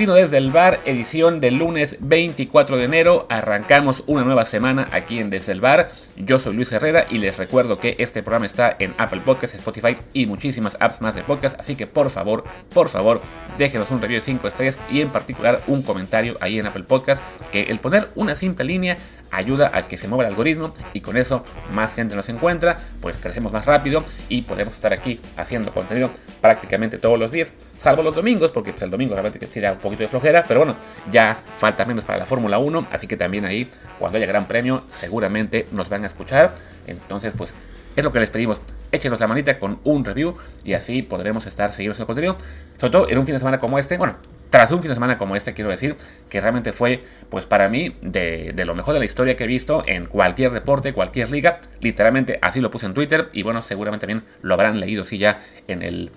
Desde 0.00 0.38
el 0.38 0.50
bar, 0.50 0.80
edición 0.86 1.40
del 1.40 1.56
lunes 1.56 1.98
24 2.00 2.78
de 2.78 2.84
enero. 2.84 3.26
Arrancamos 3.28 4.02
una 4.06 4.24
nueva 4.24 4.46
semana 4.46 4.88
aquí 4.92 5.18
en 5.18 5.28
Desde 5.28 5.52
el 5.52 5.60
bar. 5.60 5.92
Yo 6.16 6.38
soy 6.38 6.56
Luis 6.56 6.72
Herrera 6.72 7.04
y 7.10 7.18
les 7.18 7.36
recuerdo 7.36 7.78
que 7.78 7.96
este 7.98 8.22
programa 8.22 8.46
está 8.46 8.74
en 8.78 8.94
Apple 8.96 9.20
Podcasts, 9.22 9.58
Spotify 9.58 9.98
y 10.14 10.24
muchísimas 10.24 10.78
apps 10.80 11.02
más 11.02 11.16
de 11.16 11.22
podcast. 11.22 11.60
Así 11.60 11.76
que 11.76 11.86
por 11.86 12.08
favor, 12.08 12.44
por 12.72 12.88
favor, 12.88 13.20
déjenos 13.58 13.90
un 13.90 14.00
review 14.00 14.20
de 14.20 14.24
5 14.24 14.48
estrellas 14.48 14.78
y 14.90 15.02
en 15.02 15.10
particular 15.10 15.62
un 15.66 15.82
comentario 15.82 16.38
ahí 16.40 16.58
en 16.58 16.66
Apple 16.66 16.84
Podcasts. 16.84 17.22
Que 17.52 17.64
el 17.64 17.78
poner 17.78 18.08
una 18.14 18.36
simple 18.36 18.64
línea 18.64 18.96
ayuda 19.30 19.70
a 19.74 19.86
que 19.86 19.96
se 19.96 20.08
mueva 20.08 20.24
el 20.24 20.30
algoritmo 20.30 20.74
y 20.92 21.00
con 21.02 21.16
eso 21.16 21.44
más 21.72 21.94
gente 21.94 22.16
nos 22.16 22.28
encuentra, 22.28 22.78
pues 23.00 23.18
crecemos 23.18 23.52
más 23.52 23.66
rápido 23.66 24.04
y 24.28 24.42
podemos 24.42 24.74
estar 24.74 24.92
aquí 24.92 25.20
haciendo 25.36 25.72
contenido 25.72 26.10
prácticamente 26.40 26.98
todos 26.98 27.18
los 27.18 27.32
días, 27.32 27.54
salvo 27.78 28.02
los 28.02 28.14
domingos, 28.14 28.50
porque 28.50 28.72
pues, 28.72 28.82
el 28.82 28.90
domingo 28.90 29.14
realmente 29.14 29.38
que 29.38 29.60
da 29.60 29.72
un 29.72 29.78
poquito 29.90 30.04
de 30.04 30.08
flojera, 30.08 30.44
pero 30.46 30.60
bueno, 30.60 30.76
ya 31.10 31.40
falta 31.58 31.84
menos 31.84 32.04
para 32.04 32.18
la 32.18 32.26
Fórmula 32.26 32.58
1, 32.58 32.88
así 32.92 33.06
que 33.06 33.16
también 33.16 33.44
ahí, 33.44 33.68
cuando 33.98 34.18
haya 34.18 34.26
gran 34.26 34.46
premio, 34.46 34.84
seguramente 34.90 35.66
nos 35.72 35.88
van 35.88 36.04
a 36.04 36.06
escuchar, 36.06 36.54
entonces 36.86 37.34
pues 37.36 37.52
es 37.96 38.04
lo 38.04 38.12
que 38.12 38.20
les 38.20 38.30
pedimos. 38.30 38.60
Échenos 38.92 39.20
la 39.20 39.28
manita 39.28 39.58
con 39.58 39.78
un 39.84 40.04
review 40.04 40.36
y 40.64 40.74
así 40.74 41.02
podremos 41.02 41.46
estar 41.46 41.72
siguiendo 41.72 41.98
el 42.00 42.06
contenido. 42.06 42.36
Sobre 42.78 42.90
todo 42.90 43.08
en 43.08 43.18
un 43.18 43.26
fin 43.26 43.34
de 43.34 43.38
semana 43.38 43.60
como 43.60 43.78
este. 43.78 43.98
Bueno, 43.98 44.16
tras 44.48 44.70
un 44.72 44.80
fin 44.80 44.88
de 44.88 44.94
semana 44.94 45.16
como 45.16 45.36
este, 45.36 45.54
quiero 45.54 45.70
decir 45.70 45.96
que 46.28 46.40
realmente 46.40 46.72
fue, 46.72 47.04
pues 47.28 47.46
para 47.46 47.68
mí, 47.68 47.96
de, 48.02 48.52
lo 48.64 48.74
mejor 48.74 48.94
de 48.94 49.00
la 49.00 49.06
historia 49.06 49.36
que 49.36 49.44
he 49.44 49.46
visto 49.46 49.84
en 49.86 50.06
cualquier 50.06 50.50
deporte, 50.52 50.92
cualquier 50.92 51.30
liga. 51.30 51.60
Literalmente 51.80 52.38
así 52.42 52.60
lo 52.60 52.70
puse 52.70 52.86
en 52.86 52.94
Twitter 52.94 53.28
y 53.32 53.42
bueno, 53.42 53.62
seguramente 53.62 54.06
también 54.06 54.26
lo 54.42 54.54
habrán 54.54 54.80
leído 54.80 55.04
sí 55.04 55.18
ya 55.18 55.40
en 55.68 55.82
el 55.82 56.10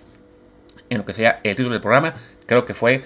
en 0.89 0.97
lo 0.99 1.05
que 1.05 1.13
sea 1.13 1.39
el 1.43 1.55
título 1.55 1.73
del 1.73 1.81
programa. 1.81 2.15
Creo 2.45 2.65
que 2.65 2.73
fue 2.73 3.03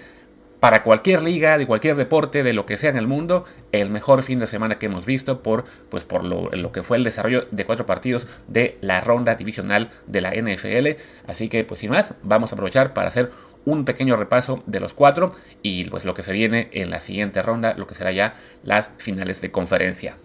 para 0.60 0.84
cualquier 0.84 1.22
liga, 1.22 1.58
de 1.58 1.68
cualquier 1.68 1.96
deporte, 1.96 2.44
de 2.44 2.54
lo 2.54 2.66
que 2.66 2.78
sea 2.78 2.90
en 2.90 2.98
el 2.98 3.08
mundo, 3.08 3.46
el 3.72 3.90
mejor 3.90 4.24
fin 4.24 4.40
de 4.40 4.48
semana 4.48 4.80
que 4.80 4.88
hemos 4.88 5.06
visto 5.06 5.44
por, 5.44 5.66
pues 5.90 6.04
por 6.04 6.24
lo, 6.24 6.50
lo, 6.52 6.72
que 6.72 6.84
fue 6.84 6.98
el 6.98 7.04
desarrollo 7.04 7.48
de 7.52 7.66
cuatro 7.66 7.86
partidos 7.86 8.28
de 8.48 8.78
la 8.82 9.02
ronda 9.02 9.36
divisional 9.36 9.92
de 10.08 10.22
la 10.22 10.32
NFL. 10.32 11.02
Así 11.28 11.50
que, 11.50 11.64
pues 11.64 11.82
sin 11.82 11.92
más, 11.92 12.16
vamos 12.24 12.52
a 12.52 12.56
aprovechar 12.56 12.94
para 12.94 13.10
hacer 13.10 13.32
un 13.66 13.86
pequeño 13.86 14.16
repaso 14.16 14.64
de 14.66 14.80
los 14.80 14.94
cuatro 14.94 15.36
y 15.62 15.86
pues 15.90 16.06
lo 16.06 16.14
que 16.14 16.24
se 16.24 16.32
viene 16.32 16.70
en 16.72 16.90
la 16.90 17.02
siguiente 17.02 17.42
ronda, 17.42 17.74
lo 17.78 17.86
que 17.86 17.96
será 17.96 18.12
ya 18.12 18.36
las 18.64 18.90
finales 18.98 19.42
de 19.42 19.52
conferencia. 19.52 20.16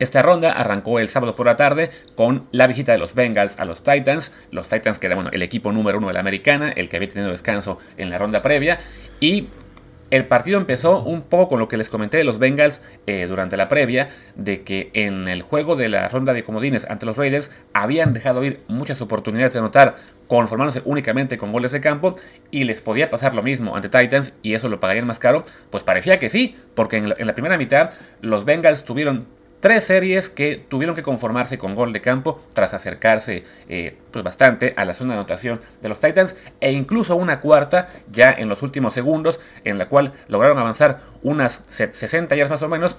Esta 0.00 0.22
ronda 0.22 0.50
arrancó 0.50 0.98
el 0.98 1.10
sábado 1.10 1.36
por 1.36 1.44
la 1.44 1.56
tarde 1.56 1.90
con 2.16 2.46
la 2.52 2.66
visita 2.66 2.92
de 2.92 2.98
los 2.98 3.14
Bengals 3.14 3.58
a 3.58 3.66
los 3.66 3.82
Titans. 3.82 4.32
Los 4.50 4.70
Titans 4.70 4.98
que 4.98 5.06
era 5.06 5.14
bueno, 5.14 5.28
el 5.30 5.42
equipo 5.42 5.72
número 5.72 5.98
uno 5.98 6.08
de 6.08 6.14
la 6.14 6.20
americana, 6.20 6.70
el 6.70 6.88
que 6.88 6.96
había 6.96 7.10
tenido 7.10 7.30
descanso 7.30 7.78
en 7.98 8.08
la 8.08 8.16
ronda 8.16 8.40
previa. 8.40 8.78
Y 9.20 9.48
el 10.10 10.24
partido 10.24 10.58
empezó 10.58 11.02
un 11.02 11.20
poco 11.20 11.50
con 11.50 11.58
lo 11.58 11.68
que 11.68 11.76
les 11.76 11.90
comenté 11.90 12.16
de 12.16 12.24
los 12.24 12.38
Bengals 12.38 12.80
eh, 13.06 13.26
durante 13.28 13.58
la 13.58 13.68
previa, 13.68 14.08
de 14.36 14.62
que 14.62 14.90
en 14.94 15.28
el 15.28 15.42
juego 15.42 15.76
de 15.76 15.90
la 15.90 16.08
ronda 16.08 16.32
de 16.32 16.44
comodines 16.44 16.86
ante 16.88 17.04
los 17.04 17.18
Raiders 17.18 17.50
habían 17.74 18.14
dejado 18.14 18.42
ir 18.42 18.60
muchas 18.68 19.02
oportunidades 19.02 19.52
de 19.52 19.58
anotar 19.58 19.96
conformándose 20.28 20.80
únicamente 20.86 21.36
con 21.36 21.52
goles 21.52 21.72
de 21.72 21.82
campo 21.82 22.16
y 22.50 22.64
les 22.64 22.80
podía 22.80 23.10
pasar 23.10 23.34
lo 23.34 23.42
mismo 23.42 23.76
ante 23.76 23.90
Titans 23.90 24.32
y 24.42 24.54
eso 24.54 24.70
lo 24.70 24.80
pagarían 24.80 25.06
más 25.06 25.18
caro, 25.18 25.42
pues 25.68 25.84
parecía 25.84 26.18
que 26.18 26.30
sí, 26.30 26.56
porque 26.74 26.96
en 26.96 27.26
la 27.26 27.34
primera 27.34 27.58
mitad 27.58 27.90
los 28.22 28.46
Bengals 28.46 28.84
tuvieron 28.84 29.26
Tres 29.60 29.84
series 29.84 30.30
que 30.30 30.56
tuvieron 30.56 30.96
que 30.96 31.02
conformarse 31.02 31.58
con 31.58 31.74
gol 31.74 31.92
de 31.92 32.00
campo 32.00 32.42
tras 32.54 32.72
acercarse 32.72 33.44
eh, 33.68 33.96
pues 34.10 34.24
bastante 34.24 34.72
a 34.76 34.86
la 34.86 34.94
zona 34.94 35.12
de 35.12 35.20
anotación 35.20 35.60
de 35.82 35.88
los 35.90 36.00
Titans 36.00 36.34
e 36.60 36.72
incluso 36.72 37.14
una 37.16 37.40
cuarta 37.40 37.88
ya 38.10 38.30
en 38.30 38.48
los 38.48 38.62
últimos 38.62 38.94
segundos 38.94 39.38
en 39.64 39.76
la 39.76 39.88
cual 39.88 40.14
lograron 40.28 40.58
avanzar 40.58 41.00
unas 41.22 41.62
60 41.68 42.34
yardas 42.36 42.50
más 42.50 42.62
o 42.62 42.68
menos 42.68 42.96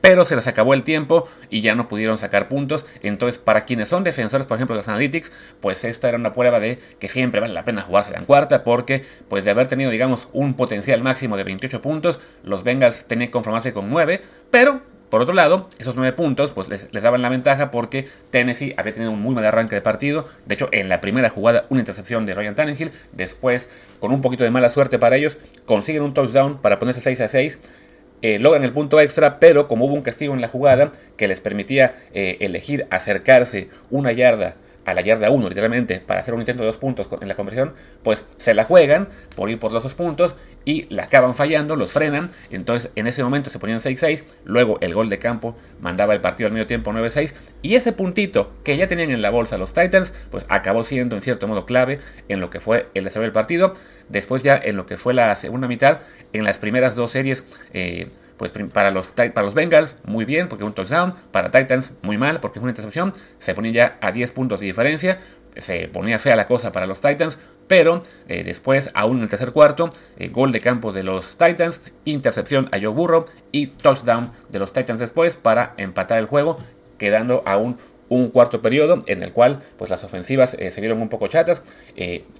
pero 0.00 0.24
se 0.24 0.36
les 0.36 0.46
acabó 0.46 0.74
el 0.74 0.84
tiempo 0.84 1.28
y 1.50 1.60
ya 1.60 1.74
no 1.74 1.88
pudieron 1.88 2.18
sacar 2.18 2.48
puntos. 2.48 2.86
Entonces, 3.02 3.38
para 3.38 3.64
quienes 3.64 3.88
son 3.88 4.04
defensores, 4.04 4.46
por 4.46 4.56
ejemplo, 4.56 4.76
de 4.76 4.82
los 4.82 4.88
Analytics, 4.88 5.32
pues 5.60 5.84
esta 5.84 6.08
era 6.08 6.18
una 6.18 6.32
prueba 6.32 6.60
de 6.60 6.78
que 6.98 7.08
siempre 7.08 7.40
vale 7.40 7.52
la 7.52 7.64
pena 7.64 7.82
jugarse 7.82 8.14
en 8.14 8.24
cuarta, 8.24 8.64
porque 8.64 9.04
pues 9.28 9.44
de 9.44 9.50
haber 9.50 9.66
tenido, 9.66 9.90
digamos, 9.90 10.28
un 10.32 10.54
potencial 10.54 11.02
máximo 11.02 11.36
de 11.36 11.44
28 11.44 11.82
puntos, 11.82 12.20
los 12.44 12.62
Bengals 12.62 13.04
tenían 13.06 13.28
que 13.28 13.32
conformarse 13.32 13.72
con 13.72 13.90
9, 13.90 14.22
pero 14.50 14.82
por 15.10 15.22
otro 15.22 15.34
lado, 15.34 15.62
esos 15.78 15.96
nueve 15.96 16.12
puntos 16.12 16.52
pues 16.52 16.68
les, 16.68 16.90
daban 16.92 17.22
la 17.22 17.28
ventaja 17.28 17.70
porque 17.70 18.08
Tennessee 18.30 18.74
había 18.76 18.92
tenido 18.92 19.10
un 19.12 19.20
muy 19.20 19.34
mal 19.34 19.44
arranque 19.44 19.74
de 19.74 19.80
partido. 19.80 20.28
De 20.46 20.54
hecho, 20.54 20.68
en 20.72 20.88
la 20.88 21.00
primera 21.00 21.30
jugada 21.30 21.64
una 21.70 21.80
intercepción 21.80 22.26
de 22.26 22.34
Ryan 22.34 22.54
Tannehill. 22.54 22.92
Después, 23.12 23.70
con 24.00 24.12
un 24.12 24.20
poquito 24.20 24.44
de 24.44 24.50
mala 24.50 24.70
suerte 24.70 24.98
para 24.98 25.16
ellos, 25.16 25.38
consiguen 25.64 26.02
un 26.02 26.14
touchdown 26.14 26.58
para 26.58 26.78
ponerse 26.78 27.00
6 27.00 27.20
a 27.22 27.28
6. 27.28 27.58
Eh, 28.20 28.38
logran 28.38 28.64
el 28.64 28.72
punto 28.72 29.00
extra, 29.00 29.38
pero 29.38 29.68
como 29.68 29.86
hubo 29.86 29.94
un 29.94 30.02
castigo 30.02 30.34
en 30.34 30.40
la 30.40 30.48
jugada 30.48 30.92
que 31.16 31.28
les 31.28 31.40
permitía 31.40 31.94
eh, 32.12 32.36
elegir 32.40 32.86
acercarse 32.90 33.68
una 33.90 34.12
yarda 34.12 34.56
a 34.88 34.94
la 34.94 35.02
yarda 35.02 35.30
1, 35.30 35.48
literalmente, 35.48 36.00
para 36.00 36.20
hacer 36.20 36.32
un 36.32 36.40
intento 36.40 36.62
de 36.62 36.68
dos 36.68 36.78
puntos 36.78 37.08
en 37.20 37.28
la 37.28 37.34
conversión, 37.34 37.74
pues 38.02 38.24
se 38.38 38.54
la 38.54 38.64
juegan 38.64 39.08
por 39.36 39.50
ir 39.50 39.58
por 39.58 39.70
los 39.70 39.82
dos 39.82 39.94
puntos 39.94 40.34
y 40.64 40.86
la 40.88 41.04
acaban 41.04 41.34
fallando, 41.34 41.76
los 41.76 41.92
frenan, 41.92 42.30
entonces 42.50 42.90
en 42.94 43.06
ese 43.06 43.22
momento 43.22 43.50
se 43.50 43.58
ponían 43.58 43.80
6-6, 43.80 44.24
luego 44.44 44.78
el 44.80 44.94
gol 44.94 45.10
de 45.10 45.18
campo 45.18 45.56
mandaba 45.80 46.14
el 46.14 46.20
partido 46.20 46.46
al 46.46 46.52
medio 46.52 46.66
tiempo 46.66 46.90
9-6 46.92 47.32
y 47.60 47.74
ese 47.74 47.92
puntito 47.92 48.52
que 48.64 48.76
ya 48.76 48.88
tenían 48.88 49.10
en 49.10 49.20
la 49.20 49.30
bolsa 49.30 49.58
los 49.58 49.74
Titans, 49.74 50.12
pues 50.30 50.44
acabó 50.48 50.84
siendo 50.84 51.16
en 51.16 51.22
cierto 51.22 51.46
modo 51.48 51.66
clave 51.66 52.00
en 52.28 52.40
lo 52.40 52.48
que 52.48 52.60
fue 52.60 52.88
el 52.94 53.04
desarrollo 53.04 53.26
del 53.26 53.32
partido, 53.32 53.74
después 54.08 54.42
ya 54.42 54.56
en 54.56 54.76
lo 54.76 54.86
que 54.86 54.96
fue 54.96 55.12
la 55.12 55.34
segunda 55.36 55.68
mitad, 55.68 56.00
en 56.32 56.44
las 56.44 56.58
primeras 56.58 56.96
dos 56.96 57.12
series, 57.12 57.44
eh, 57.72 58.08
pues 58.38 58.52
para 58.72 58.90
los, 58.92 59.08
para 59.08 59.42
los 59.42 59.54
Bengals, 59.54 59.96
muy 60.04 60.24
bien, 60.24 60.48
porque 60.48 60.64
un 60.64 60.72
touchdown. 60.72 61.12
Para 61.32 61.50
Titans, 61.50 61.94
muy 62.02 62.16
mal, 62.16 62.40
porque 62.40 62.60
es 62.60 62.62
una 62.62 62.70
intercepción. 62.70 63.12
Se 63.40 63.52
ponía 63.52 63.72
ya 63.72 63.98
a 64.00 64.12
10 64.12 64.30
puntos 64.30 64.60
de 64.60 64.66
diferencia. 64.66 65.18
Se 65.56 65.88
ponía 65.88 66.20
fea 66.20 66.36
la 66.36 66.46
cosa 66.46 66.70
para 66.70 66.86
los 66.86 67.00
Titans. 67.00 67.36
Pero 67.66 68.02
eh, 68.28 68.44
después, 68.44 68.90
aún 68.94 69.18
en 69.18 69.24
el 69.24 69.28
tercer 69.28 69.52
cuarto, 69.52 69.90
eh, 70.16 70.28
gol 70.28 70.52
de 70.52 70.60
campo 70.60 70.92
de 70.92 71.02
los 71.02 71.36
Titans, 71.36 71.80
intercepción 72.04 72.68
a 72.72 72.78
Joe 72.78 72.88
Burrow 72.88 73.26
y 73.50 73.66
touchdown 73.66 74.30
de 74.48 74.58
los 74.60 74.72
Titans 74.72 75.00
después 75.00 75.36
para 75.36 75.74
empatar 75.76 76.18
el 76.18 76.26
juego, 76.26 76.58
quedando 76.96 77.42
aún 77.44 77.76
un 78.08 78.30
cuarto 78.30 78.62
periodo 78.62 79.02
en 79.04 79.22
el 79.22 79.32
cual 79.32 79.60
pues 79.76 79.90
las 79.90 80.02
ofensivas 80.02 80.54
eh, 80.58 80.70
se 80.70 80.80
vieron 80.80 81.02
un 81.02 81.10
poco 81.10 81.28
chatas. 81.28 81.60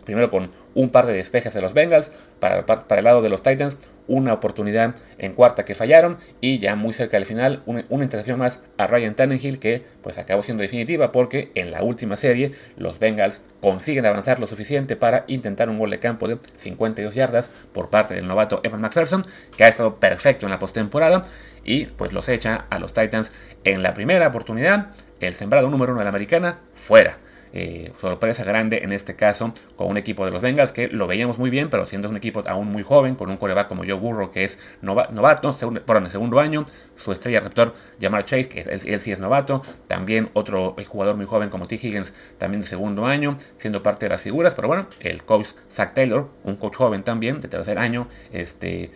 primero 0.05 0.31
con 0.31 0.51
un 0.75 0.89
par 0.89 1.05
de 1.05 1.13
despejes 1.13 1.53
de 1.53 1.61
los 1.61 1.75
Bengals, 1.75 2.11
para, 2.41 2.65
para 2.65 2.99
el 3.01 3.05
lado 3.05 3.21
de 3.21 3.29
los 3.29 3.43
Titans 3.43 3.77
una 4.09 4.33
oportunidad 4.33 4.97
en 5.19 5.35
cuarta 5.35 5.65
que 5.65 5.75
fallaron 5.75 6.19
y 6.41 6.59
ya 6.59 6.75
muy 6.75 6.95
cerca 6.95 7.17
del 7.17 7.27
final 7.27 7.63
una, 7.67 7.85
intercepción 7.91 8.39
más 8.39 8.59
a 8.79 8.87
Ryan 8.87 9.15
Tannehill 9.15 9.59
que 9.59 9.85
pues 10.03 10.19
acabó 10.19 10.43
siendo 10.43 10.63
definitiva 10.63 11.13
porque 11.13 11.53
en 11.55 11.71
la 11.71 11.83
última 11.83 12.17
serie 12.17 12.53
los 12.77 12.99
Bengals 12.99 13.43
consiguen 13.61 14.07
avanzar 14.07 14.41
lo 14.41 14.47
suficiente 14.47 14.97
para 14.97 15.25
intentar 15.29 15.69
un 15.69 15.79
gol 15.79 15.91
de 15.91 15.99
campo 16.01 16.27
de 16.27 16.39
52 16.57 17.15
yardas 17.15 17.51
por 17.73 17.91
parte 17.91 18.15
del 18.15 18.27
novato 18.27 18.61
Evan 18.65 18.81
McPherson 18.81 19.25
que 19.57 19.65
ha 19.65 19.69
estado 19.69 20.01
perfecto 20.01 20.47
en 20.47 20.51
la 20.51 20.59
postemporada 20.59 21.25
y 21.65 21.87
pues 21.87 22.13
los 22.13 22.29
echa 22.29 22.67
a 22.71 22.79
los 22.79 22.95
Titans 22.95 23.31
en 23.65 23.83
la 23.83 23.95
primera 23.95 24.29
oportunidad 24.29 24.89
el 25.21 25.35
sembrado 25.35 25.69
número 25.69 25.93
uno 25.93 26.01
de 26.01 26.05
la 26.05 26.11
americana 26.11 26.59
fuera 26.75 27.19
eh, 27.53 27.93
sorpresa 28.01 28.45
grande 28.45 28.81
en 28.83 28.93
este 28.93 29.17
caso 29.17 29.53
con 29.77 29.89
un 29.89 29.97
equipo 29.97 30.25
de 30.25 30.31
los 30.31 30.43
Bengals 30.43 30.73
que 30.73 30.89
lo 30.89 31.07
veíamos 31.07 31.39
muy 31.39 31.51
bien, 31.51 31.71
pero 31.71 31.87
siendo 31.87 32.09
un 32.09 32.17
equipo 32.17 32.43
aún 32.47 32.69
muy 32.69 32.83
joven, 32.83 33.15
con 33.15 33.31
un 33.31 33.37
coreback 33.37 33.69
como 33.69 33.85
Joe 33.85 33.95
Burrow 33.95 34.31
que 34.31 34.45
es 34.45 34.59
novato, 34.83 35.57
en 35.61 36.05
el 36.05 36.11
segundo 36.11 36.41
año, 36.41 36.67
su 36.97 37.13
estrella 37.13 37.41
receptor 37.41 37.73
Jamar 38.01 38.25
Chase, 38.25 38.49
que 38.49 38.61
él, 38.61 39.01
sí 39.01 39.13
es 39.13 39.21
novato, 39.21 39.63
también 39.87 40.31
otro 40.33 40.77
jugador 40.89 41.17
muy 41.17 41.27
joven 41.27 41.51
como 41.51 41.67
T. 41.67 41.77
Higgins, 41.77 42.13
también 42.39 42.61
de 42.61 42.67
segundo 42.67 43.07
año, 43.07 43.37
siendo 43.57 43.83
parte 43.83 44.07
de 44.07 44.11
las 44.11 44.23
figuras, 44.23 44.55
pero 44.55 44.69
bueno, 44.69 44.87
el 45.01 45.25
coach 45.25 45.49
Zach 45.71 45.95
Taylor, 45.95 46.29
un 46.45 46.57
coach 46.57 46.77
joven 46.77 47.03
también, 47.03 47.41
de 47.41 47.49
tercer 47.49 47.79
año, 47.79 48.09
este, 48.33 48.91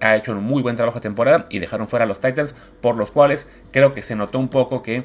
ha 0.00 0.16
hecho 0.16 0.32
un 0.32 0.42
muy 0.42 0.62
buen 0.62 0.76
trabajo 0.76 0.98
de 0.98 1.02
temporada 1.02 1.44
y 1.48 1.58
dejaron 1.58 1.88
fuera 1.88 2.04
a 2.04 2.08
los 2.08 2.20
Titans, 2.20 2.54
por 2.80 2.96
los 2.96 3.10
cuales 3.10 3.46
creo 3.70 3.94
que 3.94 4.02
se 4.02 4.16
notó 4.16 4.38
un 4.38 4.48
poco 4.48 4.82
que 4.82 5.04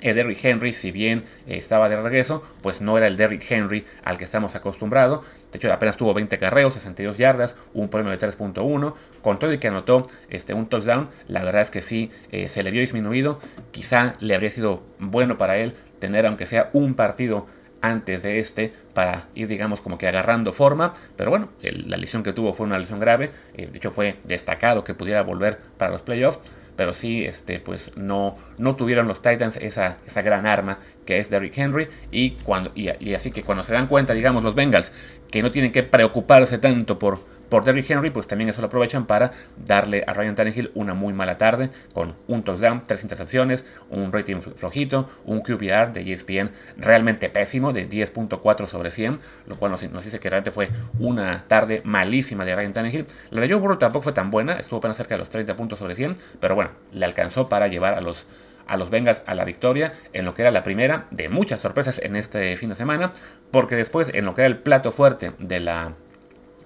el 0.00 0.14
Derrick 0.14 0.44
Henry, 0.44 0.72
si 0.72 0.90
bien 0.90 1.24
estaba 1.46 1.88
de 1.88 2.00
regreso, 2.00 2.42
pues 2.62 2.80
no 2.80 2.96
era 2.96 3.06
el 3.06 3.16
Derrick 3.16 3.50
Henry 3.50 3.84
al 4.04 4.18
que 4.18 4.24
estamos 4.24 4.54
acostumbrados. 4.54 5.24
De 5.52 5.58
hecho, 5.58 5.72
apenas 5.72 5.96
tuvo 5.96 6.14
20 6.14 6.38
carreos, 6.38 6.74
62 6.74 7.18
yardas, 7.18 7.56
un 7.74 7.88
premio 7.88 8.10
de 8.10 8.18
3.1. 8.18 8.94
Con 9.22 9.38
todo 9.38 9.52
y 9.52 9.58
que 9.58 9.68
anotó 9.68 10.06
este, 10.28 10.54
un 10.54 10.68
touchdown, 10.68 11.08
la 11.28 11.44
verdad 11.44 11.62
es 11.62 11.70
que 11.70 11.82
sí 11.82 12.10
eh, 12.30 12.48
se 12.48 12.62
le 12.62 12.70
vio 12.70 12.80
disminuido. 12.80 13.40
Quizá 13.70 14.16
le 14.20 14.34
habría 14.34 14.50
sido 14.50 14.82
bueno 14.98 15.38
para 15.38 15.58
él 15.58 15.74
tener, 15.98 16.26
aunque 16.26 16.46
sea 16.46 16.70
un 16.72 16.94
partido 16.94 17.46
antes 17.82 18.22
de 18.22 18.40
este 18.40 18.72
para 18.94 19.28
ir 19.34 19.48
digamos 19.48 19.80
como 19.80 19.96
que 19.96 20.06
agarrando 20.06 20.52
forma 20.52 20.92
pero 21.16 21.30
bueno 21.30 21.48
la 21.62 21.96
lesión 21.96 22.22
que 22.22 22.34
tuvo 22.34 22.52
fue 22.52 22.66
una 22.66 22.78
lesión 22.78 23.00
grave 23.00 23.30
eh, 23.54 23.68
de 23.70 23.78
hecho 23.78 23.90
fue 23.90 24.16
destacado 24.24 24.84
que 24.84 24.92
pudiera 24.92 25.22
volver 25.22 25.58
para 25.78 25.90
los 25.90 26.02
playoffs 26.02 26.40
pero 26.80 26.94
sí, 26.94 27.26
este, 27.26 27.60
pues 27.60 27.94
no, 27.98 28.38
no 28.56 28.74
tuvieron 28.74 29.06
los 29.06 29.20
Titans 29.20 29.58
esa, 29.58 29.98
esa 30.06 30.22
gran 30.22 30.46
arma 30.46 30.78
que 31.04 31.18
es 31.18 31.28
Derrick 31.28 31.58
Henry, 31.58 31.88
y, 32.10 32.30
cuando, 32.36 32.72
y, 32.74 32.88
y 33.00 33.12
así 33.12 33.30
que 33.30 33.42
cuando 33.42 33.62
se 33.64 33.74
dan 33.74 33.86
cuenta, 33.86 34.14
digamos, 34.14 34.42
los 34.42 34.54
Bengals, 34.54 34.90
que 35.30 35.42
no 35.42 35.50
tienen 35.50 35.72
que 35.72 35.82
preocuparse 35.82 36.56
tanto 36.56 36.98
por 36.98 37.18
por 37.50 37.64
Derrick 37.64 37.90
Henry, 37.90 38.10
pues 38.10 38.26
también 38.26 38.48
eso 38.48 38.60
lo 38.60 38.68
aprovechan 38.68 39.06
para 39.06 39.32
darle 39.66 40.04
a 40.06 40.14
Ryan 40.14 40.34
Tannehill 40.34 40.70
una 40.74 40.94
muy 40.94 41.12
mala 41.12 41.36
tarde 41.36 41.70
con 41.92 42.14
un 42.28 42.42
touchdown, 42.42 42.82
tres 42.86 43.02
intercepciones, 43.02 43.64
un 43.90 44.12
rating 44.12 44.40
flojito, 44.40 45.10
un 45.24 45.40
QBR 45.40 45.92
de 45.92 46.12
ESPN 46.12 46.52
realmente 46.78 47.28
pésimo 47.28 47.72
de 47.72 47.88
10.4 47.88 48.66
sobre 48.66 48.90
100, 48.90 49.18
lo 49.46 49.56
cual 49.56 49.72
nos, 49.72 49.80
dice 49.80 50.20
que 50.20 50.30
realmente 50.30 50.52
fue 50.52 50.70
una 50.98 51.44
tarde 51.48 51.82
malísima 51.84 52.44
de 52.44 52.54
Ryan 52.56 52.72
Tannehill. 52.72 53.06
La 53.30 53.40
de 53.40 53.48
Joe 53.48 53.60
Burrow 53.60 53.78
tampoco 53.78 54.04
fue 54.04 54.12
tan 54.12 54.30
buena, 54.30 54.54
estuvo 54.54 54.78
apenas 54.78 54.96
cerca 54.96 55.16
de 55.16 55.18
los 55.18 55.28
30 55.28 55.56
puntos 55.56 55.78
sobre 55.78 55.96
100, 55.96 56.16
pero 56.38 56.54
bueno, 56.54 56.70
le 56.92 57.04
alcanzó 57.04 57.48
para 57.48 57.68
llevar 57.68 57.94
a 57.94 58.00
los 58.00 58.26
a 58.66 58.76
los 58.76 58.88
Bengals 58.88 59.24
a 59.26 59.34
la 59.34 59.44
victoria 59.44 59.94
en 60.12 60.24
lo 60.24 60.32
que 60.32 60.42
era 60.42 60.52
la 60.52 60.62
primera 60.62 61.08
de 61.10 61.28
muchas 61.28 61.60
sorpresas 61.60 62.00
en 62.04 62.14
este 62.14 62.56
fin 62.56 62.68
de 62.68 62.76
semana, 62.76 63.12
porque 63.50 63.74
después 63.74 64.12
en 64.14 64.24
lo 64.24 64.34
que 64.34 64.42
era 64.42 64.46
el 64.46 64.58
plato 64.58 64.92
fuerte 64.92 65.32
de 65.40 65.58
la 65.58 65.94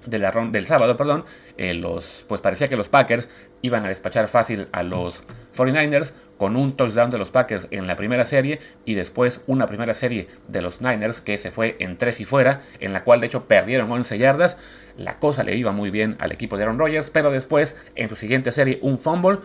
de 0.06 0.18
la 0.18 0.30
del 0.30 0.66
sábado, 0.66 0.96
perdón, 0.96 1.24
eh, 1.56 1.74
los, 1.74 2.24
pues 2.28 2.40
parecía 2.40 2.68
que 2.68 2.76
los 2.76 2.88
Packers 2.88 3.28
iban 3.62 3.84
a 3.84 3.88
despachar 3.88 4.28
fácil 4.28 4.68
a 4.72 4.82
los 4.82 5.22
49ers 5.56 6.12
con 6.36 6.56
un 6.56 6.76
touchdown 6.76 7.10
de 7.10 7.18
los 7.18 7.30
Packers 7.30 7.68
en 7.70 7.86
la 7.86 7.96
primera 7.96 8.26
serie 8.26 8.60
y 8.84 8.94
después 8.94 9.40
una 9.46 9.66
primera 9.66 9.94
serie 9.94 10.28
de 10.48 10.60
los 10.60 10.82
Niners 10.82 11.20
que 11.20 11.38
se 11.38 11.50
fue 11.50 11.76
en 11.78 11.96
3 11.96 12.20
y 12.20 12.24
fuera, 12.24 12.62
en 12.80 12.92
la 12.92 13.04
cual 13.04 13.20
de 13.20 13.28
hecho 13.28 13.48
perdieron 13.48 13.90
11 13.90 14.18
yardas. 14.18 14.56
La 14.96 15.18
cosa 15.18 15.42
le 15.42 15.56
iba 15.56 15.72
muy 15.72 15.90
bien 15.90 16.16
al 16.20 16.30
equipo 16.30 16.56
de 16.56 16.64
Aaron 16.64 16.78
Rodgers, 16.78 17.10
pero 17.10 17.30
después 17.30 17.74
en 17.94 18.08
su 18.08 18.16
siguiente 18.16 18.52
serie 18.52 18.78
un 18.82 18.98
fumble 18.98 19.38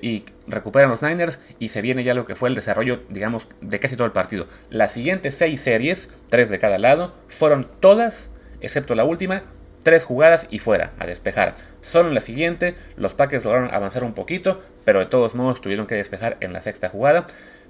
y 0.00 0.24
recuperan 0.46 0.90
los 0.90 1.02
Niners 1.02 1.38
y 1.58 1.68
se 1.68 1.82
viene 1.82 2.04
ya 2.04 2.14
lo 2.14 2.24
que 2.24 2.34
fue 2.34 2.48
el 2.48 2.54
desarrollo, 2.54 3.02
digamos, 3.08 3.48
de 3.60 3.80
casi 3.80 3.96
todo 3.96 4.06
el 4.06 4.12
partido. 4.12 4.46
Las 4.70 4.92
siguientes 4.92 5.34
6 5.34 5.60
series, 5.60 6.10
3 6.30 6.48
de 6.48 6.58
cada 6.58 6.78
lado, 6.78 7.14
fueron 7.28 7.68
todas, 7.80 8.30
excepto 8.60 8.94
la 8.94 9.04
última, 9.04 9.42
tres 9.86 10.04
jugadas 10.04 10.48
y 10.50 10.58
fuera, 10.58 10.90
a 10.98 11.06
despejar. 11.06 11.54
Solo 11.80 12.08
en 12.08 12.16
la 12.16 12.20
siguiente, 12.20 12.74
los 12.96 13.14
Packers 13.14 13.44
lograron 13.44 13.72
avanzar 13.72 14.02
un 14.02 14.14
poquito, 14.14 14.60
pero 14.84 14.98
de 14.98 15.06
todos 15.06 15.36
modos 15.36 15.60
tuvieron 15.60 15.86
que 15.86 15.94
despejar 15.94 16.36
en 16.40 16.52
la 16.52 16.60
sexta 16.60 16.88
jugada. 16.88 17.28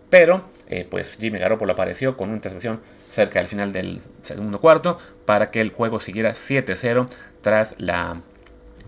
Pero, 0.08 0.48
eh, 0.66 0.86
pues 0.90 1.18
Jimmy 1.20 1.38
Garoppolo 1.38 1.74
apareció 1.74 2.16
con 2.16 2.30
una 2.30 2.36
intercepción 2.36 2.80
cerca 3.10 3.38
del 3.38 3.48
final 3.48 3.70
del 3.74 4.00
segundo 4.22 4.62
cuarto 4.62 4.98
para 5.26 5.50
que 5.50 5.60
el 5.60 5.68
juego 5.68 6.00
siguiera 6.00 6.32
7-0 6.32 7.06
tras 7.42 7.74
la 7.76 8.22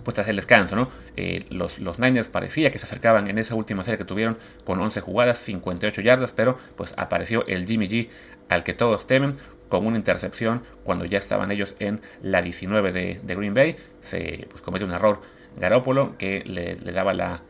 pues 0.04 0.14
tras 0.14 0.28
el 0.28 0.36
descanso, 0.36 0.74
¿no? 0.74 0.88
Eh, 1.16 1.44
los, 1.50 1.80
los, 1.80 1.98
Niners 1.98 2.28
parecía 2.28 2.70
que 2.70 2.78
se 2.78 2.86
acercaban 2.86 3.28
en 3.28 3.36
esa 3.36 3.54
última 3.54 3.84
serie 3.84 3.98
que 3.98 4.06
tuvieron 4.06 4.38
con 4.64 4.80
11 4.80 5.02
jugadas, 5.02 5.36
58 5.36 6.00
yardas, 6.00 6.32
pero 6.32 6.56
pues 6.76 6.94
apareció 6.96 7.46
el 7.46 7.66
Jimmy 7.66 7.88
G 7.88 8.08
al 8.48 8.64
que 8.64 8.72
todos 8.72 9.06
temen, 9.06 9.36
con 9.68 9.86
una 9.86 9.96
intercepción 9.96 10.62
cuando 10.84 11.04
ya 11.04 11.18
estaban 11.18 11.50
ellos 11.50 11.76
en 11.78 12.00
la 12.22 12.42
19 12.42 12.92
de, 12.92 13.20
Green 13.24 13.54
Bay. 13.54 13.76
Se 14.02 14.46
pues, 14.50 14.62
comete 14.62 14.84
un 14.84 14.92
error 14.92 15.20
Garópolo 15.56 16.16
que 16.18 16.42
le, 16.44 16.76
daba 16.92 17.14
la, 17.14 17.42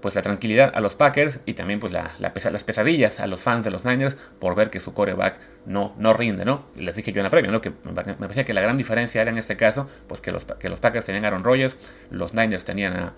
pues, 0.00 0.14
la 0.14 0.22
tranquilidad 0.22 0.72
a 0.74 0.80
los 0.80 0.96
Packers 0.96 1.40
y 1.46 1.54
también 1.54 1.80
pues, 1.80 1.92
la, 1.92 2.12
las 2.18 2.64
pesadillas 2.64 3.20
a 3.20 3.26
los 3.26 3.40
fans 3.40 3.64
de 3.64 3.70
los 3.70 3.84
Niners 3.84 4.16
por 4.38 4.54
ver 4.54 4.70
que 4.70 4.80
su 4.80 4.94
coreback 4.94 5.38
no, 5.66 5.94
no 5.98 6.12
rinde. 6.12 6.44
¿no? 6.44 6.66
Les 6.76 6.96
dije 6.96 7.12
yo 7.12 7.20
en 7.20 7.24
la 7.24 7.30
previa 7.30 7.60
que 7.60 7.70
me 7.70 7.92
parecía 7.92 8.44
que 8.44 8.54
la 8.54 8.60
gran 8.60 8.76
diferencia 8.76 9.20
era 9.22 9.30
en 9.30 9.38
este 9.38 9.56
caso 9.56 9.88
pues, 10.06 10.20
que, 10.20 10.32
los, 10.32 10.44
que 10.44 10.68
los 10.68 10.80
Packers 10.80 11.06
tenían 11.06 11.24
Aaron 11.24 11.44
Rodgers, 11.44 11.76
los 12.10 12.34
Niners 12.34 12.64
tenían 12.64 12.94
a, 12.96 13.14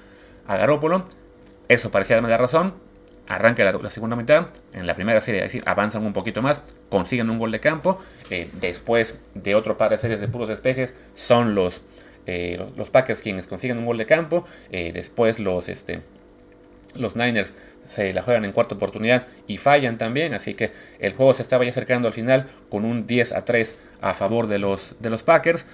a 0.47 0.57
Garópolo. 0.57 1.05
Eso 1.69 1.91
parecía 1.91 2.17
darme 2.17 2.29
la 2.29 2.37
razón, 2.37 2.75
arranca 3.29 3.65
la, 3.65 3.91
segunda 3.91 4.17
mitad, 4.17 4.49
en 4.73 4.87
la 4.87 4.95
primera 4.95 5.21
serie, 5.21 5.41
es 5.41 5.47
decir, 5.47 5.63
avanzan 5.67 6.05
un 6.05 6.13
poquito 6.13 6.43
más, 6.43 6.63
consiguen 6.89 7.31
un 7.31 7.39
gol 7.39 7.53
de 7.53 7.61
campo, 7.61 7.99
eh, 8.31 8.51
después 8.61 9.19
de 9.35 9.55
otro 9.55 9.79
par 9.79 9.91
de 9.91 9.99
series 9.99 10.21
de 10.21 10.29
puros 10.29 10.49
despejes, 10.49 10.95
son 11.15 11.55
los, 11.55 11.83
eh, 12.27 12.65
los, 12.77 12.91
Packers 12.91 13.21
quienes 13.21 13.47
consiguen 13.47 13.79
un 13.79 13.87
gol 13.87 13.99
de 13.99 14.07
campo, 14.07 14.45
eh, 14.71 14.93
después 14.93 15.39
los, 15.39 15.69
este, 15.69 16.03
los 16.99 17.17
Niners 17.17 17.53
se 17.87 18.13
la 18.13 18.23
juegan 18.23 18.45
en 18.45 18.53
cuarta 18.53 18.75
oportunidad 18.75 19.27
y 19.47 19.59
fallan 19.59 19.99
también, 19.99 20.35
así 20.35 20.55
que 20.55 20.71
el 20.99 21.15
juego 21.15 21.35
se 21.35 21.43
estaba 21.43 21.65
ya 21.65 21.71
acercando 21.71 22.09
al 22.09 22.15
final 22.15 22.47
con 22.69 22.85
un 22.85 23.07
10 23.07 23.33
a 23.33 23.45
3 23.45 23.77
a 24.01 24.15
favor 24.15 24.47
de 24.47 24.59
los, 24.59 24.95
de 25.01 25.11
los 25.11 25.23
Packers, 25.23 25.65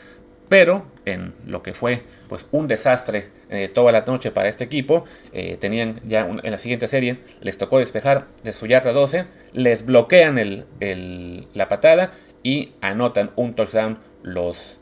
pero 0.48 0.86
en 1.04 1.34
lo 1.46 1.62
que 1.62 1.74
fue 1.74 2.02
pues 2.28 2.46
un 2.52 2.68
desastre 2.68 3.28
eh, 3.50 3.68
toda 3.68 3.92
la 3.92 4.02
noche 4.02 4.30
para 4.30 4.48
este 4.48 4.64
equipo, 4.64 5.04
eh, 5.32 5.56
tenían 5.58 6.00
ya 6.06 6.28
en 6.28 6.50
la 6.50 6.58
siguiente 6.58 6.86
serie, 6.88 7.18
les 7.40 7.56
tocó 7.56 7.78
despejar 7.78 8.26
de 8.44 8.52
su 8.52 8.66
yarda 8.66 8.92
12, 8.92 9.24
les 9.54 9.86
bloquean 9.86 10.38
el, 10.38 11.46
la 11.54 11.68
patada 11.68 12.12
y 12.42 12.72
anotan 12.80 13.30
un 13.36 13.54
touchdown 13.54 13.98
los, 14.22 14.78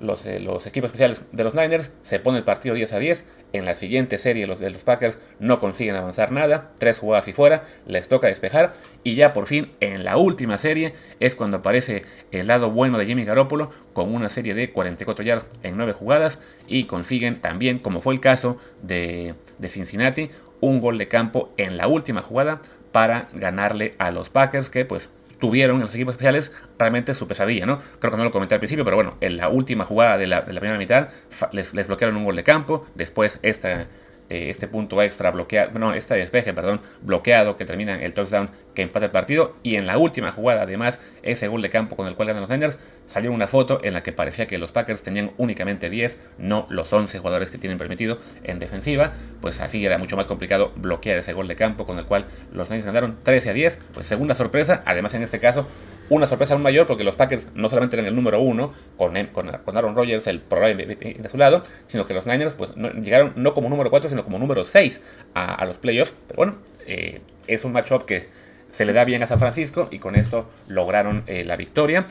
los, 0.00 0.26
eh, 0.26 0.38
los, 0.40 0.66
equipos 0.66 0.88
especiales 0.88 1.22
de 1.32 1.44
los 1.44 1.54
Niners, 1.54 1.90
se 2.02 2.18
pone 2.18 2.38
el 2.38 2.44
partido 2.44 2.74
10 2.74 2.92
a 2.92 2.98
10, 2.98 3.24
en 3.54 3.64
la 3.64 3.74
siguiente 3.74 4.18
serie 4.18 4.46
los 4.46 4.60
de 4.60 4.68
los 4.68 4.84
Packers 4.84 5.16
no 5.38 5.60
consiguen 5.60 5.94
avanzar 5.94 6.32
nada, 6.32 6.72
tres 6.78 6.98
jugadas 6.98 7.28
y 7.28 7.32
fuera, 7.32 7.62
les 7.86 8.08
toca 8.08 8.26
despejar 8.26 8.74
y 9.04 9.14
ya 9.14 9.32
por 9.32 9.46
fin 9.46 9.70
en 9.80 10.04
la 10.04 10.16
última 10.16 10.58
serie 10.58 10.94
es 11.20 11.34
cuando 11.36 11.58
aparece 11.58 12.02
el 12.32 12.48
lado 12.48 12.70
bueno 12.70 12.98
de 12.98 13.06
Jimmy 13.06 13.24
Garoppolo 13.24 13.70
con 13.92 14.12
una 14.12 14.28
serie 14.28 14.54
de 14.54 14.72
44 14.72 15.24
yardas 15.24 15.46
en 15.62 15.76
9 15.76 15.92
jugadas 15.92 16.40
y 16.66 16.84
consiguen 16.84 17.40
también, 17.40 17.78
como 17.78 18.00
fue 18.00 18.12
el 18.12 18.20
caso 18.20 18.58
de, 18.82 19.34
de 19.58 19.68
Cincinnati, 19.68 20.30
un 20.60 20.80
gol 20.80 20.98
de 20.98 21.08
campo 21.08 21.52
en 21.56 21.76
la 21.76 21.86
última 21.86 22.22
jugada 22.22 22.60
para 22.90 23.28
ganarle 23.32 23.94
a 23.98 24.10
los 24.10 24.30
Packers 24.30 24.68
que 24.68 24.84
pues 24.84 25.08
tuvieron 25.44 25.76
en 25.76 25.82
los 25.82 25.94
equipos 25.94 26.14
especiales 26.14 26.52
realmente 26.78 27.14
su 27.14 27.28
pesadilla, 27.28 27.66
¿no? 27.66 27.78
Creo 27.98 28.10
que 28.10 28.16
no 28.16 28.24
lo 28.24 28.30
comenté 28.30 28.54
al 28.54 28.60
principio, 28.60 28.82
pero 28.82 28.96
bueno, 28.96 29.18
en 29.20 29.36
la 29.36 29.50
última 29.50 29.84
jugada 29.84 30.16
de 30.16 30.26
la, 30.26 30.46
primera 30.46 30.78
mitad 30.78 31.10
les, 31.52 31.86
bloquearon 31.86 32.16
un 32.16 32.24
gol 32.24 32.36
de 32.36 32.44
campo, 32.44 32.86
después 32.94 33.40
esta 33.42 33.88
eh, 34.30 34.48
este 34.48 34.68
punto 34.68 35.02
extra 35.02 35.30
bloqueado, 35.30 35.78
no, 35.78 35.92
este 35.92 36.14
despeje, 36.14 36.54
perdón, 36.54 36.80
bloqueado 37.02 37.56
que 37.56 37.64
termina 37.64 38.02
el 38.02 38.14
touchdown 38.14 38.50
que 38.74 38.82
empata 38.82 39.06
el 39.06 39.12
partido. 39.12 39.54
Y 39.62 39.76
en 39.76 39.86
la 39.86 39.98
última 39.98 40.32
jugada, 40.32 40.62
además, 40.62 40.98
ese 41.22 41.48
gol 41.48 41.62
de 41.62 41.70
campo 41.70 41.96
con 41.96 42.06
el 42.06 42.14
cual 42.14 42.28
ganan 42.28 42.42
los 42.42 42.50
Niners, 42.50 42.78
salió 43.06 43.32
una 43.32 43.46
foto 43.46 43.80
en 43.82 43.94
la 43.94 44.02
que 44.02 44.12
parecía 44.12 44.46
que 44.46 44.58
los 44.58 44.72
Packers 44.72 45.02
tenían 45.02 45.32
únicamente 45.36 45.90
10, 45.90 46.18
no 46.38 46.66
los 46.70 46.92
11 46.92 47.18
jugadores 47.18 47.50
que 47.50 47.58
tienen 47.58 47.78
permitido 47.78 48.18
en 48.42 48.58
defensiva. 48.58 49.12
Pues 49.40 49.60
así 49.60 49.84
era 49.84 49.98
mucho 49.98 50.16
más 50.16 50.26
complicado 50.26 50.72
bloquear 50.76 51.18
ese 51.18 51.32
gol 51.32 51.48
de 51.48 51.56
campo 51.56 51.86
con 51.86 51.98
el 51.98 52.04
cual 52.04 52.26
los 52.52 52.70
Niners 52.70 52.86
ganaron 52.86 53.18
13 53.22 53.50
a 53.50 53.52
10. 53.52 53.78
Pues 53.92 54.06
segunda 54.06 54.34
sorpresa, 54.34 54.82
además 54.86 55.14
en 55.14 55.22
este 55.22 55.38
caso, 55.38 55.68
una 56.08 56.26
sorpresa 56.26 56.54
aún 56.54 56.62
mayor 56.62 56.86
porque 56.86 57.04
los 57.04 57.16
Packers 57.16 57.48
no 57.54 57.68
solamente 57.68 57.96
eran 57.96 58.06
el 58.06 58.14
número 58.14 58.40
uno 58.40 58.72
con, 58.96 59.14
con, 59.32 59.76
Aaron 59.76 59.94
Rodgers, 59.94 60.26
el 60.26 60.40
probable 60.40 60.86
de 60.86 61.28
su 61.28 61.38
lado, 61.38 61.62
sino 61.86 62.06
que 62.06 62.14
los 62.14 62.26
Niners 62.26 62.54
pues, 62.54 62.72
llegaron 62.74 63.32
no 63.36 63.54
como 63.54 63.68
número 63.68 63.90
4, 63.90 64.10
sino 64.10 64.24
como 64.24 64.38
número 64.38 64.64
6 64.64 65.00
a, 65.34 65.64
los 65.64 65.78
playoffs. 65.78 66.12
Pero 66.28 66.36
bueno, 66.36 66.56
eh, 66.86 67.20
es 67.46 67.64
un 67.64 67.72
matchup 67.72 68.04
que 68.04 68.28
se 68.70 68.84
le 68.84 68.92
da 68.92 69.04
bien 69.04 69.22
a 69.22 69.26
San 69.26 69.38
Francisco 69.38 69.88
y 69.90 69.98
con 69.98 70.16
esto 70.16 70.50
lograron 70.68 71.22
eh, 71.26 71.44
la 71.44 71.56
victoria. 71.56 72.04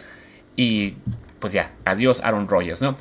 Y 0.56 0.96
pues 1.40 1.54
ya, 1.54 1.72
adiós 1.86 2.22
Aaron 2.24 2.48
Rodgers, 2.48 2.82
¿no? 2.82 2.96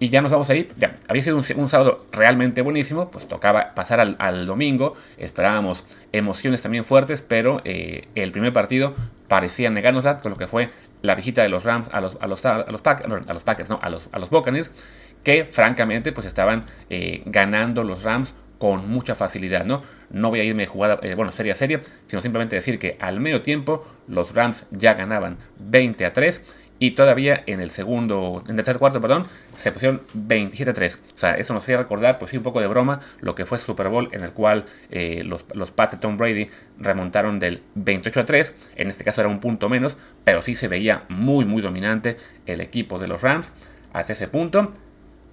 Y 0.00 0.10
ya 0.10 0.22
nos 0.22 0.30
vamos 0.30 0.48
a 0.50 0.54
ir. 0.54 0.68
Ya, 0.76 0.96
había 1.08 1.22
sido 1.22 1.36
un, 1.36 1.68
sábado 1.68 2.06
realmente 2.12 2.62
buenísimo. 2.62 3.10
Pues 3.10 3.26
tocaba 3.26 3.74
pasar 3.74 4.00
al, 4.00 4.46
domingo. 4.46 4.94
Esperábamos 5.16 5.84
emociones 6.12 6.62
también 6.62 6.84
fuertes. 6.84 7.22
Pero 7.26 7.60
eh, 7.64 8.06
el 8.14 8.30
primer 8.30 8.52
partido 8.52 8.94
parecía 9.28 9.70
negárnosla 9.70 10.18
con 10.18 10.30
lo 10.32 10.36
que 10.36 10.48
fue 10.48 10.70
la 11.02 11.14
visita 11.14 11.42
de 11.42 11.48
los 11.48 11.64
Rams 11.64 11.88
a 11.92 12.00
los, 12.00 12.16
a 12.20 12.26
los, 12.26 12.44
a 12.44 12.58
los, 12.58 12.82
a 12.86 13.32
los 13.32 13.42
Packers, 13.44 13.70
no, 13.70 13.78
a 13.80 13.88
los, 13.88 14.08
a 14.10 14.18
los 14.18 14.30
Buccaneers. 14.30 14.70
Que 15.22 15.44
francamente 15.44 16.12
pues 16.12 16.26
estaban 16.26 16.64
eh, 16.90 17.22
ganando 17.26 17.84
los 17.84 18.02
Rams 18.02 18.34
con 18.58 18.88
mucha 18.88 19.14
facilidad, 19.14 19.64
¿no? 19.64 19.82
No 20.10 20.30
voy 20.30 20.40
a 20.40 20.44
irme 20.44 20.66
jugada, 20.66 20.98
eh, 21.02 21.14
bueno, 21.14 21.32
serie 21.32 21.52
a 21.52 21.54
serie, 21.54 21.80
sino 22.06 22.22
simplemente 22.22 22.56
decir 22.56 22.78
que 22.78 22.96
al 23.00 23.20
medio 23.20 23.42
tiempo 23.42 23.86
los 24.08 24.34
Rams 24.34 24.66
ya 24.70 24.94
ganaban 24.94 25.38
20 25.58 26.04
a 26.06 26.12
3 26.12 26.44
y 26.78 26.92
todavía 26.92 27.42
en 27.46 27.60
el 27.60 27.70
segundo, 27.70 28.42
en 28.44 28.50
el 28.50 28.56
tercer 28.56 28.78
cuarto, 28.78 29.00
perdón, 29.00 29.26
se 29.56 29.72
pusieron 29.72 30.02
27 30.14 30.70
a 30.70 30.74
3. 30.74 31.00
O 31.16 31.18
sea, 31.18 31.34
eso 31.34 31.52
nos 31.52 31.64
hacía 31.64 31.76
recordar, 31.76 32.18
pues 32.18 32.30
sí, 32.30 32.36
un 32.36 32.42
poco 32.42 32.60
de 32.60 32.68
broma, 32.68 33.00
lo 33.20 33.34
que 33.34 33.46
fue 33.46 33.58
Super 33.58 33.88
Bowl, 33.88 34.08
en 34.12 34.22
el 34.22 34.32
cual 34.32 34.66
eh, 34.90 35.22
los, 35.24 35.44
los 35.54 35.72
Pats 35.72 35.92
de 35.92 35.98
Tom 35.98 36.16
Brady 36.16 36.50
remontaron 36.78 37.40
del 37.40 37.62
28 37.74 38.20
a 38.20 38.24
3. 38.24 38.54
En 38.76 38.88
este 38.88 39.04
caso 39.04 39.20
era 39.20 39.28
un 39.28 39.40
punto 39.40 39.68
menos, 39.68 39.96
pero 40.24 40.42
sí 40.42 40.54
se 40.54 40.68
veía 40.68 41.04
muy, 41.08 41.44
muy 41.44 41.62
dominante 41.62 42.16
el 42.46 42.60
equipo 42.60 42.98
de 42.98 43.08
los 43.08 43.22
Rams 43.22 43.52
hasta 43.92 44.12
ese 44.12 44.28
punto. 44.28 44.72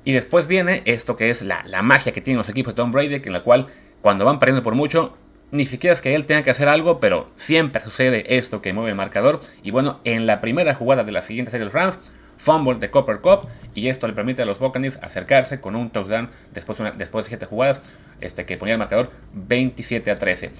Y 0.03 0.13
después 0.13 0.47
viene 0.47 0.81
esto 0.85 1.15
que 1.15 1.29
es 1.29 1.41
la, 1.41 1.63
la 1.65 1.81
magia 1.81 2.11
que 2.11 2.21
tienen 2.21 2.39
los 2.39 2.49
equipos 2.49 2.73
de 2.73 2.77
Tom 2.77 2.91
Brady, 2.91 3.21
en 3.23 3.33
la 3.33 3.43
cual 3.43 3.67
cuando 4.01 4.25
van 4.25 4.39
perdiendo 4.39 4.63
por 4.63 4.75
mucho, 4.75 5.17
ni 5.51 5.65
siquiera 5.65 5.93
es 5.93 6.01
que 6.01 6.15
él 6.15 6.25
tenga 6.25 6.43
que 6.43 6.51
hacer 6.51 6.67
algo, 6.67 6.99
pero 6.99 7.29
siempre 7.35 7.81
sucede 7.83 8.37
esto 8.37 8.61
que 8.61 8.73
mueve 8.73 8.89
el 8.89 8.95
marcador. 8.95 9.41
Y 9.63 9.71
bueno, 9.71 9.99
en 10.03 10.25
la 10.25 10.41
primera 10.41 10.73
jugada 10.75 11.03
de 11.03 11.11
la 11.11 11.21
siguiente 11.21 11.51
serie 11.51 11.65
de 11.65 11.71
los 11.71 11.73
Rams, 11.73 11.97
fumble 12.37 12.79
de 12.79 12.91
Copper 12.91 13.19
Cup 13.19 13.47
y 13.73 13.87
esto 13.87 14.07
le 14.07 14.13
permite 14.13 14.41
a 14.41 14.45
los 14.45 14.59
Buccaneers 14.59 14.99
acercarse 15.01 15.61
con 15.61 15.75
un 15.75 15.89
touchdown 15.89 16.29
después, 16.53 16.77
después 16.97 17.25
de 17.25 17.29
7 17.29 17.45
jugadas 17.45 17.81
este, 18.21 18.45
que 18.45 18.57
ponía 18.57 18.73
el 18.73 18.79
marcador 18.79 19.11
27 19.33 20.11
a 20.11 20.17
13. 20.17 20.51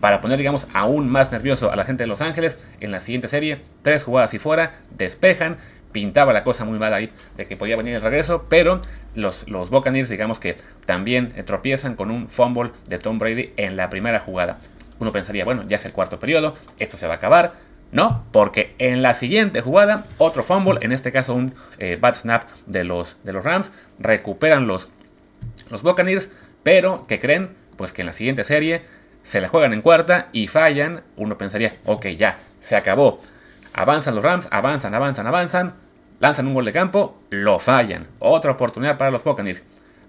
Para 0.00 0.22
poner, 0.22 0.38
digamos, 0.38 0.66
aún 0.72 1.10
más 1.10 1.30
nervioso 1.30 1.70
a 1.70 1.76
la 1.76 1.84
gente 1.84 2.04
de 2.04 2.06
Los 2.06 2.22
Ángeles, 2.22 2.58
en 2.80 2.90
la 2.90 3.00
siguiente 3.00 3.28
serie, 3.28 3.60
tres 3.82 4.02
jugadas 4.02 4.32
y 4.32 4.38
fuera, 4.38 4.80
despejan, 4.96 5.58
pintaba 5.92 6.32
la 6.32 6.44
cosa 6.44 6.64
muy 6.64 6.78
mal 6.78 6.94
ahí 6.94 7.10
de 7.36 7.46
que 7.46 7.56
podía 7.56 7.76
venir 7.76 7.94
el 7.94 8.02
regreso, 8.02 8.46
pero 8.48 8.80
los, 9.14 9.48
los 9.48 9.70
Buccaneers, 9.70 10.08
digamos 10.08 10.38
que 10.38 10.56
también 10.86 11.34
tropiezan 11.46 11.96
con 11.96 12.10
un 12.10 12.28
fumble 12.28 12.70
de 12.86 12.98
Tom 12.98 13.18
Brady 13.18 13.52
en 13.56 13.76
la 13.76 13.90
primera 13.90 14.20
jugada. 14.20 14.58
Uno 14.98 15.12
pensaría, 15.12 15.44
bueno, 15.44 15.64
ya 15.66 15.76
es 15.76 15.84
el 15.84 15.92
cuarto 15.92 16.18
periodo, 16.18 16.54
esto 16.78 16.96
se 16.96 17.06
va 17.06 17.14
a 17.14 17.16
acabar. 17.16 17.54
No, 17.92 18.24
porque 18.30 18.74
en 18.78 19.02
la 19.02 19.14
siguiente 19.14 19.62
jugada, 19.62 20.04
otro 20.18 20.44
fumble, 20.44 20.78
en 20.82 20.92
este 20.92 21.10
caso 21.10 21.34
un 21.34 21.54
eh, 21.78 21.98
bad 22.00 22.14
snap 22.14 22.44
de 22.66 22.84
los, 22.84 23.16
de 23.24 23.32
los 23.32 23.42
Rams, 23.42 23.72
recuperan 23.98 24.68
los, 24.68 24.88
los 25.70 25.82
Buccaneers, 25.82 26.28
pero 26.62 27.06
¿qué 27.08 27.18
creen? 27.18 27.50
Pues 27.76 27.92
que 27.92 28.02
en 28.02 28.06
la 28.06 28.12
siguiente 28.12 28.44
serie 28.44 28.82
se 29.24 29.40
la 29.40 29.48
juegan 29.48 29.72
en 29.72 29.82
cuarta 29.82 30.28
y 30.32 30.46
fallan. 30.46 31.02
Uno 31.16 31.36
pensaría, 31.36 31.76
ok, 31.84 32.06
ya, 32.08 32.38
se 32.60 32.76
acabó. 32.76 33.20
Avanzan 33.74 34.14
los 34.14 34.24
Rams, 34.24 34.48
avanzan, 34.50 34.94
avanzan, 34.94 35.26
avanzan. 35.26 35.74
Lanzan 36.18 36.46
un 36.46 36.54
gol 36.54 36.66
de 36.66 36.72
campo, 36.72 37.18
lo 37.30 37.58
fallan. 37.58 38.06
Otra 38.18 38.50
oportunidad 38.50 38.98
para 38.98 39.10
los 39.10 39.24
Buccaneers. 39.24 39.62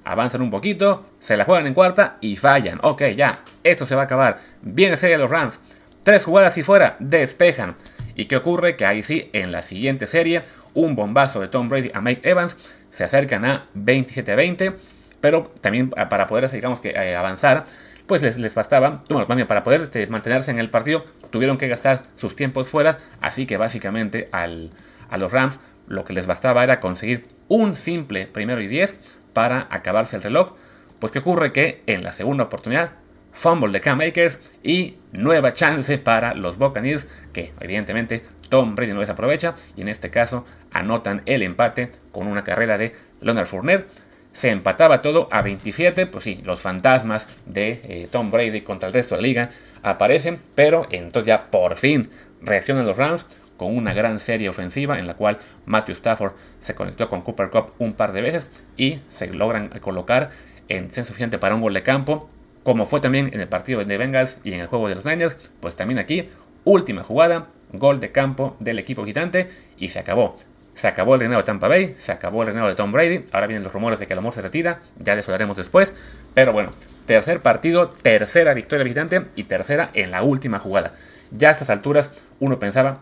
Avanzan 0.04 0.42
un 0.42 0.50
poquito, 0.50 1.06
se 1.22 1.38
la 1.38 1.46
juegan 1.46 1.68
en 1.68 1.74
cuarta 1.74 2.18
y 2.20 2.36
fallan. 2.36 2.80
Ok, 2.84 3.04
ya, 3.16 3.44
esto 3.64 3.86
se 3.86 3.96
va 3.96 4.02
a 4.02 4.06
acabar. 4.06 4.40
Viene 4.62 4.98
serie 4.98 5.18
los 5.18 5.30
Rams. 5.30 5.60
Tres 6.04 6.26
jugadas 6.26 6.58
y 6.58 6.64
fuera, 6.64 6.98
despejan. 7.00 7.76
¿Y 8.16 8.26
qué 8.26 8.36
ocurre? 8.36 8.76
Que 8.76 8.86
ahí 8.86 9.04
sí, 9.04 9.30
en 9.32 9.52
la 9.52 9.62
siguiente 9.62 10.08
serie, 10.08 10.44
un 10.74 10.96
bombazo 10.96 11.40
de 11.40 11.48
Tom 11.48 11.70
Brady 11.70 11.92
a 11.94 12.02
Mike 12.02 12.28
Evans. 12.30 12.58
Se 12.92 13.04
acercan 13.04 13.46
a 13.46 13.68
27 13.74 14.36
20. 14.36 14.76
Pero 15.22 15.52
también 15.62 15.92
para 15.92 16.28
poder, 16.28 16.50
digamos 16.50 16.82
que 16.82 16.90
eh, 16.90 17.16
avanzar, 17.16 17.66
pues 18.12 18.36
les, 18.36 18.56
bastaba, 18.56 18.98
bueno, 19.08 19.48
para 19.48 19.64
poder 19.64 19.80
este, 19.80 20.06
mantenerse 20.08 20.52
en 20.52 20.60
el 20.60 20.70
partido, 20.70 21.06
tuvieron 21.30 21.58
que 21.58 21.70
gastar 21.70 22.02
sus 22.18 22.36
tiempos 22.36 22.68
fuera, 22.68 22.98
así 23.22 23.46
que 23.46 23.56
básicamente 23.56 24.28
al, 24.34 24.72
a 25.10 25.18
los 25.18 25.32
Rams 25.32 25.60
lo 25.88 26.04
que 26.04 26.12
les 26.12 26.28
bastaba 26.28 26.62
era 26.66 26.82
conseguir 26.82 27.24
un 27.48 27.74
simple 27.74 28.28
primero 28.28 28.60
y 28.60 28.68
10 28.68 29.00
para 29.32 29.66
acabarse 29.70 30.18
el 30.18 30.24
reloj. 30.24 30.56
Pues 31.00 31.14
que 31.14 31.20
ocurre 31.20 31.54
que 31.54 31.84
en 31.86 32.04
la 32.04 32.12
segunda 32.12 32.44
oportunidad, 32.44 32.92
fumble 33.32 33.72
de 33.72 33.80
Cam 33.80 34.02
Akers 34.02 34.40
y 34.62 34.98
nueva 35.14 35.54
chance 35.54 35.98
para 35.98 36.34
los 36.34 36.58
Buccaneers, 36.58 37.08
que 37.32 37.54
evidentemente 37.62 38.26
Tom 38.50 38.76
Brady 38.76 38.92
no 38.92 39.00
desaprovecha. 39.00 39.56
Y 39.78 39.84
en 39.84 39.88
este 39.88 40.10
caso 40.10 40.44
anotan 40.74 41.22
el 41.28 41.44
empate 41.44 41.92
con 42.12 42.28
una 42.28 42.44
carrera 42.44 42.78
de 42.78 42.94
Leonard 43.22 43.48
Fournette 43.48 43.88
se 44.34 44.50
empataba 44.50 45.02
todo 45.02 45.28
a 45.32 45.42
27, 45.42 46.06
pues 46.08 46.24
sí, 46.24 46.42
los 46.46 46.62
fantasmas 46.62 47.28
de 47.46 47.82
eh, 47.84 48.08
Tom 48.12 48.32
Brady 48.32 48.62
contra 48.62 48.88
el 48.88 48.94
resto 48.94 49.16
de 49.16 49.22
la 49.22 49.28
liga 49.28 49.50
aparecen, 49.84 50.40
pero 50.56 50.88
entonces 50.92 51.28
ya 51.28 51.52
por 51.52 51.78
fin 51.78 52.10
reaccionan 52.42 52.86
los 52.86 52.98
Rams 52.98 53.26
con 53.58 53.78
una 53.78 53.94
gran 53.94 54.20
serie 54.20 54.50
ofensiva 54.50 54.98
en 54.98 55.06
la 55.06 55.14
cual 55.14 55.38
Matthew 55.66 55.94
Stafford 55.94 56.34
se 56.62 56.74
conectó 56.74 57.10
con 57.10 57.22
Cooper 57.22 57.50
Cup 57.50 57.74
un 57.78 57.94
par 57.94 58.12
de 58.14 58.22
veces 58.22 58.48
y 58.78 59.00
se 59.12 59.28
logran 59.28 59.70
colocar 59.82 60.32
en 60.68 60.90
ser 60.90 61.06
suficiente 61.06 61.38
para 61.38 61.56
un 61.56 61.62
gol 61.62 61.74
de 61.74 61.84
campo, 61.84 62.30
como 62.64 62.86
fue 62.86 63.02
también 63.02 63.30
en 63.34 63.42
el 63.42 63.48
partido 63.48 63.84
de 63.84 63.98
Bengals 63.98 64.38
y 64.44 64.54
en 64.54 64.62
el 64.62 64.68
juego 64.68 64.88
de 64.88 64.96
los 64.96 65.06
Niners, 65.06 65.36
pues 65.60 65.76
también 65.76 66.00
aquí, 66.00 66.30
última 66.64 67.04
jugada, 67.04 67.50
gol 67.74 68.00
de 68.00 68.12
campo 68.12 68.56
del 68.60 68.80
equipo 68.80 69.06
gigante 69.06 69.50
y 69.78 69.90
se 69.90 70.00
acabó. 70.00 70.38
Se 70.76 70.88
acabó 70.88 71.16
el 71.16 71.20
reinado 71.20 71.42
de 71.42 71.46
Tampa 71.46 71.68
Bay, 71.68 71.96
se 71.98 72.12
acabó 72.12 72.42
el 72.42 72.48
reinado 72.48 72.68
de 72.70 72.76
Tom 72.76 72.92
Brady. 72.92 73.26
Ahora 73.32 73.48
vienen 73.48 73.64
los 73.64 73.74
rumores 73.74 74.00
de 74.00 74.08
que 74.08 74.14
el 74.14 74.20
amor 74.20 74.34
se 74.34 74.42
retira. 74.42 74.80
Ya 74.98 75.14
eso 75.14 75.32
hablaremos 75.32 75.58
después. 75.58 75.94
Pero 76.34 76.54
bueno, 76.54 76.72
tercer 77.06 77.42
partido, 77.42 77.90
tercera 77.90 78.54
victoria 78.54 78.84
visitante 78.84 79.26
y 79.36 79.44
tercera 79.44 79.92
en 79.94 80.12
la 80.12 80.24
última 80.24 80.60
jugada. 80.60 80.94
Ya 81.32 81.50
a 81.50 81.52
estas 81.52 81.70
alturas 81.70 82.10
uno 82.40 82.60
pensaba 82.60 83.02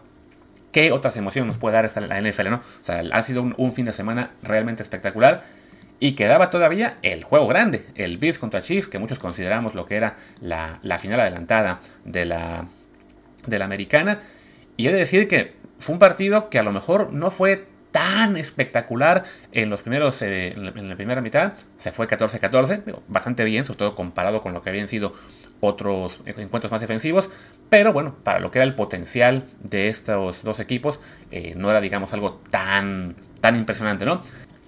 qué 0.71 0.91
otras 0.91 1.17
emociones 1.17 1.47
nos 1.47 1.57
puede 1.57 1.75
dar 1.75 1.85
esta, 1.85 2.01
la 2.01 2.21
NFL, 2.21 2.49
¿no? 2.49 2.57
O 2.57 2.85
sea, 2.85 3.03
ha 3.11 3.23
sido 3.23 3.43
un, 3.43 3.73
fin 3.73 3.85
de 3.85 3.93
semana 3.93 4.31
realmente 4.43 4.83
espectacular. 4.83 5.43
Y 6.01 6.13
quedaba 6.13 6.49
todavía 6.49 6.95
el 7.01 7.25
juego 7.25 7.47
grande, 7.47 7.85
el 7.95 8.17
Bills 8.17 8.39
contra 8.39 8.61
Chiefs, 8.61 8.87
que 8.87 8.99
muchos 8.99 9.19
consideramos 9.19 9.75
lo 9.75 9.85
que 9.85 9.97
era 9.97 10.15
la, 10.39 10.79
final 10.97 11.19
adelantada 11.19 11.81
de 12.05 12.25
la, 12.25 12.67
de 13.45 13.59
la 13.59 13.65
americana. 13.65 14.19
Y 14.77 14.87
he 14.87 14.93
de 14.93 14.99
decir 14.99 15.27
que 15.27 15.58
fue 15.79 15.93
un 15.93 15.99
partido 15.99 16.49
que 16.49 16.59
a 16.59 16.63
lo 16.63 16.71
mejor 16.71 17.11
no 17.13 17.31
fue 17.31 17.67
tan 17.91 18.37
espectacular 18.37 19.23
en 19.51 19.69
los 19.69 19.81
primeros 19.81 20.21
eh, 20.21 20.53
en, 20.53 20.89
la, 20.89 20.95
primera 20.95 21.21
mitad. 21.21 21.53
Se 21.77 21.91
fue 21.91 22.07
14-14 22.07 23.01
bastante 23.07 23.43
bien 23.43 23.65
sobre 23.65 23.79
todo 23.79 23.95
comparado 23.95 24.41
con 24.41 24.53
lo 24.53 24.61
que 24.61 24.69
habían 24.69 24.87
sido 24.87 25.13
otros 25.59 26.19
encuentros 26.25 26.71
más 26.71 26.81
defensivos. 26.81 27.29
Pero 27.69 27.93
bueno 27.93 28.15
para 28.23 28.39
lo 28.39 28.51
que 28.51 28.59
era 28.59 28.65
el 28.65 28.75
potencial 28.75 29.47
de 29.61 29.87
estos 29.87 30.43
dos 30.43 30.59
equipos 30.59 30.99
eh, 31.31 31.53
no 31.55 31.69
era 31.69 31.81
digamos 31.81 32.13
algo 32.13 32.41
tan 32.51 33.15
tan 33.41 33.55
impresionante 33.55 34.05
no 34.05 34.21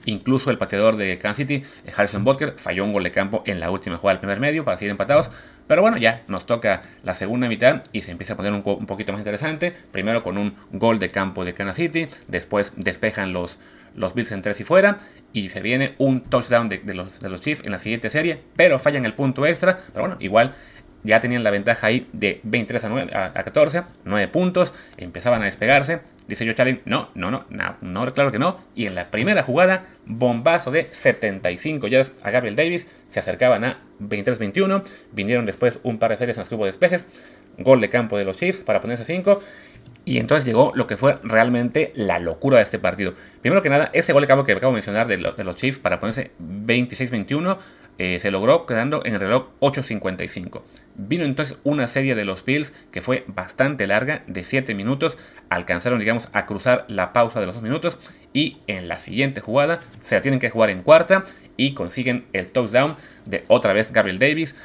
Incluso 0.06 0.50
el 0.50 0.58
pateador 0.58 0.98
de 0.98 1.18
Kansas 1.18 1.38
City, 1.38 1.64
Harrison 1.96 2.24
Butker, 2.24 2.56
falló 2.58 2.84
un 2.84 2.94
gol 2.94 3.04
de 3.04 3.12
campo 3.12 3.44
en 3.46 3.60
la 3.60 3.70
última 3.70 3.98
jugada 3.98 4.16
del 4.16 4.20
primer 4.22 4.40
medio 4.40 4.66
para 4.66 4.78
seguir 4.78 4.92
empatados. 4.92 5.30
Pero 5.68 5.82
bueno, 5.82 5.98
ya 5.98 6.24
nos 6.28 6.46
toca 6.46 6.82
la 7.04 7.16
segunda 7.16 7.48
mitad 7.48 7.84
y 7.92 8.02
se 8.02 8.12
empieza 8.12 8.34
a 8.34 8.38
poner 8.38 8.52
un, 8.54 8.62
poquito 8.62 9.14
más 9.14 9.20
interesante. 9.20 9.74
Primero 9.92 10.24
con 10.24 10.38
un 10.38 10.56
gol 10.72 11.00
de 11.00 11.10
campo 11.10 11.46
de 11.46 11.54
Kansas 11.54 11.78
City, 11.78 12.08
después 12.28 12.74
despejan 12.76 13.34
los, 13.34 13.58
los 13.96 14.14
Bills 14.14 14.32
en 14.32 14.42
tres 14.42 14.60
y 14.60 14.64
fuera. 14.64 14.98
Y 15.34 15.50
se 15.50 15.62
viene 15.62 15.94
un 15.98 16.22
touchdown 16.22 16.68
de, 16.68 16.82
los, 16.94 17.22
de 17.22 17.30
los 17.30 17.40
Chiefs 17.42 17.64
en 17.64 17.72
la 17.72 17.80
siguiente 17.80 18.10
serie, 18.10 18.42
pero 18.56 18.80
fallan 18.80 19.06
el 19.06 19.14
punto 19.14 19.46
extra. 19.46 19.80
Pero 19.94 20.02
bueno, 20.02 20.18
igual 20.20 20.56
ya 21.04 21.20
tenían 21.20 21.44
la 21.44 21.52
ventaja 21.52 21.88
ahí 21.88 22.08
de 22.14 22.40
23 22.44 22.84
a, 22.84 22.90
9, 22.90 23.12
a, 23.14 23.34
14, 23.34 23.84
9 24.06 24.28
puntos, 24.28 24.74
empezaban 24.98 25.42
a 25.42 25.46
despegarse. 25.46 26.02
Dice 26.28 26.46
yo 26.46 26.54
Challenge, 26.54 26.82
no, 26.86 27.10
no, 27.16 27.32
no, 27.32 27.46
no, 27.50 27.76
no, 27.82 28.14
claro 28.14 28.32
que 28.32 28.40
no. 28.40 28.60
Y 28.76 28.86
en 28.86 28.96
la 28.96 29.10
primera 29.12 29.44
jugada, 29.44 29.86
bombazo 30.06 30.72
de 30.72 30.88
75 30.92 31.88
yardas 31.88 32.12
a 32.24 32.32
Gabriel 32.32 32.56
Davis, 32.56 32.88
se 33.10 33.20
acercaban 33.20 33.64
a 33.64 33.80
23-21, 34.00 34.84
vinieron 35.12 35.46
después 35.46 35.80
un 35.84 36.00
par 36.00 36.12
de 36.12 36.18
series 36.18 36.38
en 36.38 36.44
el 36.44 36.50
grupo 36.50 36.66
de 36.66 36.72
despejes, 36.72 37.06
gol 37.58 37.82
de 37.82 37.90
campo 37.90 38.18
de 38.18 38.26
los 38.26 38.38
Chiefs 38.38 38.62
para 38.62 38.82
ponerse 38.82 39.06
5. 39.06 39.42
Y 40.04 40.18
entonces 40.18 40.46
llegó 40.46 40.72
lo 40.74 40.88
que 40.88 40.98
fue 40.98 41.20
realmente 41.22 41.92
la 41.96 42.18
locura 42.18 42.58
de 42.58 42.64
este 42.64 42.80
partido. 42.80 43.14
Primero 43.42 43.62
que 43.62 43.70
nada, 43.70 43.92
ese 43.94 44.14
gol 44.14 44.24
de 44.24 44.28
campo 44.28 44.44
que 44.44 44.54
acabo 44.54 44.72
de 44.72 44.78
mencionar 44.78 45.08
de 45.08 45.18
los 45.18 45.56
Chiefs 45.56 45.78
para 45.78 46.00
ponerse 46.00 46.32
26-21 46.42 47.58
eh, 48.04 48.20
se 48.20 48.32
logró 48.32 48.66
quedando 48.66 49.06
en 49.06 49.14
el 49.14 49.20
reloj 49.20 49.50
8.55. 49.60 50.64
Vino 50.96 51.24
entonces 51.24 51.60
una 51.64 51.88
serie 51.88 52.16
de 52.16 52.26
los 52.26 52.44
Bills 52.44 52.74
que 52.92 53.00
fue 53.00 53.26
bastante 53.28 53.86
larga, 53.86 54.24
de 54.26 54.44
7 54.44 54.74
minutos. 54.74 55.20
Alcanzaron, 55.50 56.00
digamos, 56.00 56.28
a 56.34 56.48
cruzar 56.48 56.86
la 56.88 57.14
pausa 57.14 57.40
de 57.40 57.46
los 57.46 57.54
2 57.54 57.62
minutos. 57.62 58.00
Y 58.34 58.58
en 58.66 58.88
la 58.88 58.98
siguiente 58.98 59.40
jugada 59.40 59.82
se 60.02 60.16
la 60.16 60.24
tienen 60.24 60.40
que 60.40 60.50
jugar 60.50 60.72
en 60.72 60.82
cuarta 60.82 61.26
y 61.58 61.76
consiguen 61.76 62.26
el 62.34 62.52
touchdown 62.52 62.96
de 63.28 63.44
otra 63.48 63.72
vez 63.72 63.94
Gabriel 63.94 64.18
Davis 64.18 64.56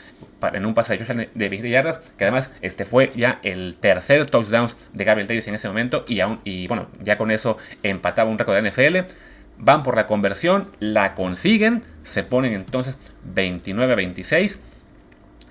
en 0.54 0.64
un 0.64 0.72
pase 0.72 0.96
de 0.96 1.48
20 1.50 1.68
yardas, 1.68 1.98
que 2.16 2.24
además 2.24 2.50
este 2.62 2.86
fue 2.86 3.12
ya 3.16 3.38
el 3.42 3.76
tercer 3.78 4.24
touchdown 4.30 4.70
de 4.94 5.04
Gabriel 5.04 5.28
Davis 5.28 5.46
en 5.48 5.56
ese 5.56 5.68
momento 5.68 6.06
y, 6.08 6.20
aún, 6.20 6.40
y 6.42 6.68
bueno, 6.68 6.88
ya 7.02 7.18
con 7.18 7.30
eso 7.30 7.58
empataba 7.82 8.30
un 8.30 8.38
récord 8.38 8.62
de 8.62 8.70
NFL 8.70 9.12
van 9.58 9.82
por 9.82 9.96
la 9.96 10.06
conversión, 10.06 10.70
la 10.80 11.14
consiguen, 11.14 11.82
se 12.04 12.22
ponen 12.22 12.52
entonces 12.52 12.96
29-26 13.34 14.58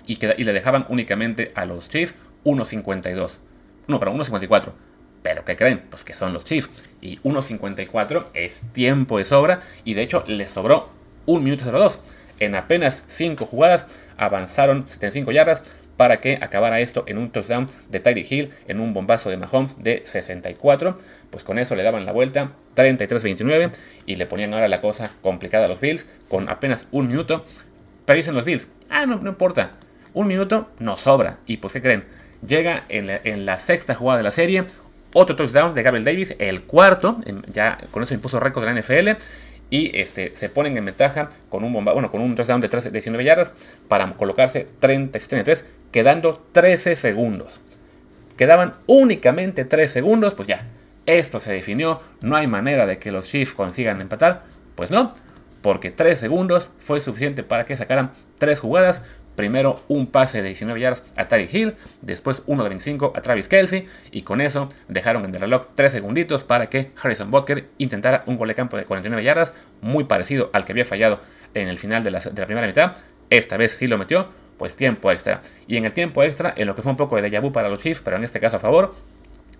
y, 0.06 0.18
y, 0.24 0.44
le 0.44 0.52
dejaban 0.52 0.86
únicamente 0.88 1.52
a 1.54 1.64
los 1.64 1.88
Chiefs 1.88 2.14
1.52. 2.44 3.38
No, 3.88 3.98
pero 3.98 4.12
1.54. 4.14 4.72
Pero 5.22 5.44
¿qué 5.44 5.56
creen? 5.56 5.82
Pues 5.90 6.04
que 6.04 6.14
son 6.14 6.32
los 6.32 6.44
Chiefs. 6.44 6.70
Y 7.00 7.18
1.54 7.18 8.26
es 8.34 8.62
tiempo 8.72 9.18
de 9.18 9.24
sobra 9.24 9.60
y 9.84 9.94
de 9.94 10.02
hecho 10.02 10.24
les 10.26 10.52
sobró 10.52 10.90
1 11.26 11.40
minuto 11.42 11.70
02. 11.70 11.98
En 12.38 12.54
apenas 12.54 13.04
5 13.08 13.46
jugadas 13.46 13.86
avanzaron 14.18 14.88
75 14.88 15.32
yardas 15.32 15.62
para 15.96 16.20
que 16.20 16.38
acabara 16.40 16.80
esto 16.80 17.04
en 17.06 17.18
un 17.18 17.30
touchdown 17.30 17.68
de 17.88 18.00
Tyree 18.00 18.26
Hill, 18.28 18.50
en 18.68 18.80
un 18.80 18.92
bombazo 18.92 19.30
de 19.30 19.36
Mahomes 19.36 19.76
de 19.78 20.02
64. 20.06 20.94
Pues 21.30 21.44
con 21.44 21.58
eso 21.58 21.74
le 21.74 21.82
daban 21.82 22.06
la 22.06 22.12
vuelta 22.12 22.52
33-29 22.76 23.72
y 24.06 24.16
le 24.16 24.26
ponían 24.26 24.54
ahora 24.54 24.68
la 24.68 24.80
cosa 24.80 25.12
complicada 25.22 25.66
a 25.66 25.68
los 25.68 25.80
Bills 25.80 26.06
con 26.28 26.48
apenas 26.48 26.86
un 26.92 27.08
minuto. 27.08 27.44
Pero 28.04 28.16
dicen 28.16 28.34
los 28.34 28.44
Bills, 28.44 28.68
ah, 28.90 29.06
no, 29.06 29.16
no 29.16 29.30
importa, 29.30 29.72
un 30.14 30.26
minuto 30.26 30.68
nos 30.78 31.00
sobra. 31.00 31.38
¿Y 31.46 31.58
pues 31.58 31.72
qué 31.72 31.82
creen? 31.82 32.04
Llega 32.46 32.84
en 32.88 33.46
la, 33.46 33.60
sexta 33.60 33.94
jugada 33.94 34.18
de 34.18 34.24
la 34.24 34.30
serie, 34.30 34.64
otro 35.14 35.34
touchdown 35.34 35.74
de 35.74 35.82
Gabriel 35.82 36.04
Davis, 36.04 36.36
el 36.38 36.62
cuarto, 36.62 37.18
ya 37.52 37.78
con 37.90 38.02
eso 38.02 38.14
impuso 38.14 38.38
récord 38.38 38.66
de 38.66 38.74
la 38.74 38.80
NFL 38.80 39.22
y 39.70 39.98
este, 39.98 40.36
se 40.36 40.48
ponen 40.48 40.76
en 40.76 40.84
ventaja 40.84 41.30
con 41.48 41.64
un 41.64 41.72
bomba, 41.72 41.92
bueno, 41.92 42.10
con 42.10 42.20
un 42.20 42.34
touchdown 42.34 42.60
de 42.60 42.68
13, 42.68 42.90
19 42.90 43.24
yardas 43.24 43.52
para 43.88 44.10
colocarse 44.12 44.66
30-33, 44.80 45.64
quedando 45.90 46.44
13 46.52 46.96
segundos. 46.96 47.60
Quedaban 48.36 48.74
únicamente 48.86 49.64
3 49.64 49.90
segundos, 49.90 50.34
pues 50.34 50.48
ya, 50.48 50.66
esto 51.06 51.40
se 51.40 51.52
definió, 51.52 52.00
no 52.20 52.36
hay 52.36 52.46
manera 52.46 52.86
de 52.86 52.98
que 52.98 53.12
los 53.12 53.28
Chiefs 53.28 53.54
consigan 53.54 54.00
empatar. 54.00 54.44
Pues 54.74 54.90
no, 54.90 55.08
porque 55.62 55.90
3 55.90 56.18
segundos 56.18 56.70
fue 56.80 57.00
suficiente 57.00 57.42
para 57.42 57.64
que 57.64 57.76
sacaran 57.76 58.12
3 58.38 58.60
jugadas. 58.60 59.02
Primero 59.36 59.76
un 59.88 60.06
pase 60.06 60.42
de 60.42 60.48
19 60.48 60.80
yardas 60.80 61.04
a 61.14 61.28
Tariq 61.28 61.54
Hill, 61.54 61.74
después 62.00 62.42
uno 62.46 62.62
de 62.62 62.70
25 62.70 63.12
a 63.14 63.20
Travis 63.20 63.48
Kelsey, 63.48 63.86
y 64.10 64.22
con 64.22 64.40
eso 64.40 64.70
dejaron 64.88 65.24
en 65.24 65.34
el 65.34 65.40
reloj 65.40 65.68
3 65.74 65.92
segunditos 65.92 66.42
para 66.42 66.68
que 66.68 66.90
Harrison 67.00 67.30
Butker 67.30 67.68
intentara 67.78 68.24
un 68.26 68.36
gol 68.36 68.48
de 68.48 68.54
campo 68.54 68.76
de 68.76 68.84
49 68.84 69.22
yardas, 69.22 69.52
muy 69.82 70.04
parecido 70.04 70.50
al 70.52 70.64
que 70.64 70.72
había 70.72 70.84
fallado 70.84 71.20
en 71.54 71.68
el 71.68 71.78
final 71.78 72.02
de 72.02 72.10
la, 72.10 72.20
primera 72.20 72.66
mitad. 72.66 72.96
Esta 73.30 73.56
vez 73.56 73.72
sí 73.72 73.86
lo 73.86 73.98
metió, 73.98 74.28
pues 74.58 74.76
tiempo 74.76 75.10
extra. 75.12 75.42
Y 75.66 75.76
en 75.76 75.84
el 75.84 75.92
tiempo 75.92 76.22
extra, 76.22 76.54
en 76.56 76.66
lo 76.66 76.74
que 76.74 76.82
fue 76.82 76.90
un 76.90 76.96
poco 76.96 77.16
de 77.16 77.30
déjà 77.30 77.40
vu 77.42 77.52
para 77.52 77.68
los 77.68 77.80
Chiefs, 77.80 78.00
pero 78.02 78.16
en 78.16 78.24
este 78.24 78.40
caso 78.40 78.56
a 78.56 78.60
favor, 78.60 78.94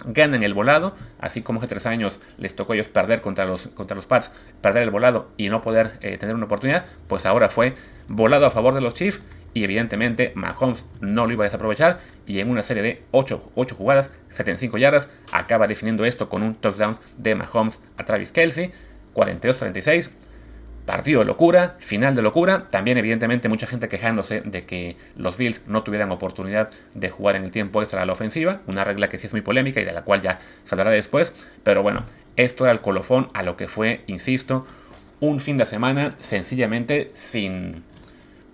ganan 0.04 0.42
el 0.42 0.54
volado, 0.54 0.95
así 1.18 1.42
como 1.42 1.59
hace 1.59 1.68
tres 1.68 1.87
años 1.87 2.21
les 2.38 2.54
tocó 2.54 2.73
a 2.73 2.76
ellos 2.76 2.88
perder 2.88 3.21
contra 3.21 3.45
los, 3.45 3.68
contra 3.68 3.95
los 3.95 4.06
Pats, 4.06 4.30
perder 4.61 4.83
el 4.83 4.90
volado 4.90 5.30
y 5.37 5.49
no 5.49 5.62
poder 5.62 5.99
eh, 6.00 6.18
tener 6.18 6.35
una 6.35 6.47
oportunidad, 6.47 6.87
pues 7.09 7.26
ahora 7.26 7.49
fue 7.49 7.75
volado 8.09 8.47
a 8.47 8.50
favor 8.50 8.75
de 8.75 8.80
los 8.80 8.95
Chiefs 8.95 9.21
y 9.57 9.65
evidentemente 9.65 10.33
Mahomes 10.35 10.85
no 11.01 11.27
lo 11.27 11.33
iba 11.33 11.45
a 11.45 11.49
desaprovechar 11.49 12.01
y 12.27 12.41
en 12.41 12.51
una 12.51 12.61
serie 12.61 12.83
de 12.83 13.03
8, 13.13 13.53
8 13.55 13.75
jugadas, 13.75 14.11
75 14.33 14.77
yardas, 14.77 15.09
acaba 15.33 15.67
definiendo 15.67 16.05
esto 16.05 16.29
con 16.29 16.43
un 16.43 16.57
touchdown 16.57 16.99
de 17.17 17.35
Mahomes 17.37 17.81
a 17.97 18.05
Travis 18.05 18.33
Kelsey, 18.33 18.73
42-36, 19.15 20.11
Partido 20.85 21.21
de 21.21 21.25
locura, 21.25 21.75
final 21.79 22.15
de 22.15 22.23
locura. 22.23 22.67
También, 22.67 22.99
evidentemente, 22.99 23.49
mucha 23.49 23.67
gente 23.67 23.89
quejándose 23.89 24.43
de 24.43 24.67
que 24.67 24.97
los 25.17 25.37
Bills 25.37 25.63
no 25.67 25.83
tuvieran 25.83 26.13
oportunidad 26.13 26.71
de 26.95 27.09
jugar 27.09 27.35
en 27.35 27.43
el 27.43 27.51
tiempo 27.51 27.81
extra 27.81 28.03
a 28.03 28.07
la 28.07 28.13
ofensiva. 28.13 28.61
Una 28.69 28.85
regla 28.85 29.09
que 29.09 29.19
sí 29.19 29.27
es 29.27 29.33
muy 29.33 29.41
polémica 29.41 29.81
y 29.81 29.85
de 29.85 29.93
la 29.93 30.05
cual 30.05 30.23
ya 30.23 30.39
se 30.65 30.75
hablará 30.75 30.91
después. 30.91 31.33
Pero 31.65 31.83
bueno, 31.83 32.05
esto 32.37 32.65
era 32.65 32.73
el 32.73 32.83
colofón 32.83 33.31
a 33.35 33.43
lo 33.43 33.57
que 33.57 33.67
fue, 33.67 34.03
insisto, 34.07 34.65
un 35.19 35.41
fin 35.41 35.57
de 35.57 35.67
semana 35.67 36.15
sencillamente 36.21 37.11
sin, 37.15 37.83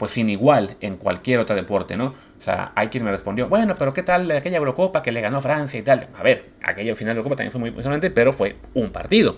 pues 0.02 0.10
sin 0.10 0.28
igual 0.30 0.76
en 0.80 0.96
cualquier 0.96 1.38
otro 1.38 1.54
deporte, 1.54 1.96
¿no? 1.96 2.06
O 2.06 2.42
sea, 2.42 2.72
hay 2.74 2.88
quien 2.88 3.04
me 3.04 3.12
respondió, 3.12 3.48
bueno, 3.48 3.76
pero 3.78 3.94
¿qué 3.94 4.02
tal 4.02 4.28
aquella 4.32 4.56
Eurocopa 4.56 5.00
que 5.00 5.12
le 5.12 5.20
ganó 5.20 5.40
Francia 5.40 5.78
y 5.78 5.84
tal? 5.84 6.08
A 6.18 6.24
ver, 6.24 6.46
aquella 6.60 6.96
final 6.96 7.14
de 7.14 7.18
Eurocopa 7.18 7.36
también 7.36 7.52
fue 7.52 7.60
muy 7.60 7.68
impresionante, 7.68 8.10
pero 8.10 8.32
fue 8.32 8.56
un 8.74 8.90
partido. 8.90 9.36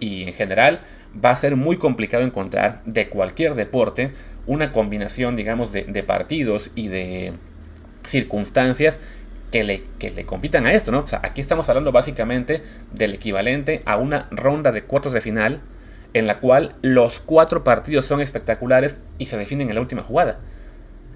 Y 0.00 0.24
en 0.24 0.34
general 0.34 0.80
va 1.24 1.30
a 1.30 1.36
ser 1.36 1.56
muy 1.56 1.78
complicado 1.78 2.22
encontrar 2.24 2.82
de 2.84 3.08
cualquier 3.08 3.54
deporte 3.54 4.12
una 4.46 4.70
combinación, 4.70 5.34
digamos, 5.34 5.72
de, 5.72 6.02
partidos 6.02 6.70
y 6.74 6.88
de 6.88 7.32
circunstancias 8.04 9.00
que 9.50 9.64
le, 9.64 9.84
que 9.98 10.10
le, 10.10 10.26
compitan 10.26 10.66
a 10.66 10.74
esto, 10.74 10.92
¿no? 10.92 10.98
O 10.98 11.08
sea, 11.08 11.22
aquí 11.22 11.40
estamos 11.40 11.70
hablando 11.70 11.90
básicamente 11.90 12.62
del 12.92 13.14
equivalente 13.14 13.80
a 13.86 13.96
una 13.96 14.28
ronda 14.30 14.72
de 14.72 14.82
cuartos 14.82 15.14
de 15.14 15.22
final 15.22 15.62
en 16.14 16.26
la 16.26 16.40
cual 16.40 16.74
los 16.82 17.20
cuatro 17.20 17.64
partidos 17.64 18.06
son 18.06 18.20
espectaculares 18.20 18.96
y 19.18 19.26
se 19.26 19.36
definen 19.36 19.68
en 19.68 19.74
la 19.74 19.80
última 19.80 20.02
jugada. 20.02 20.38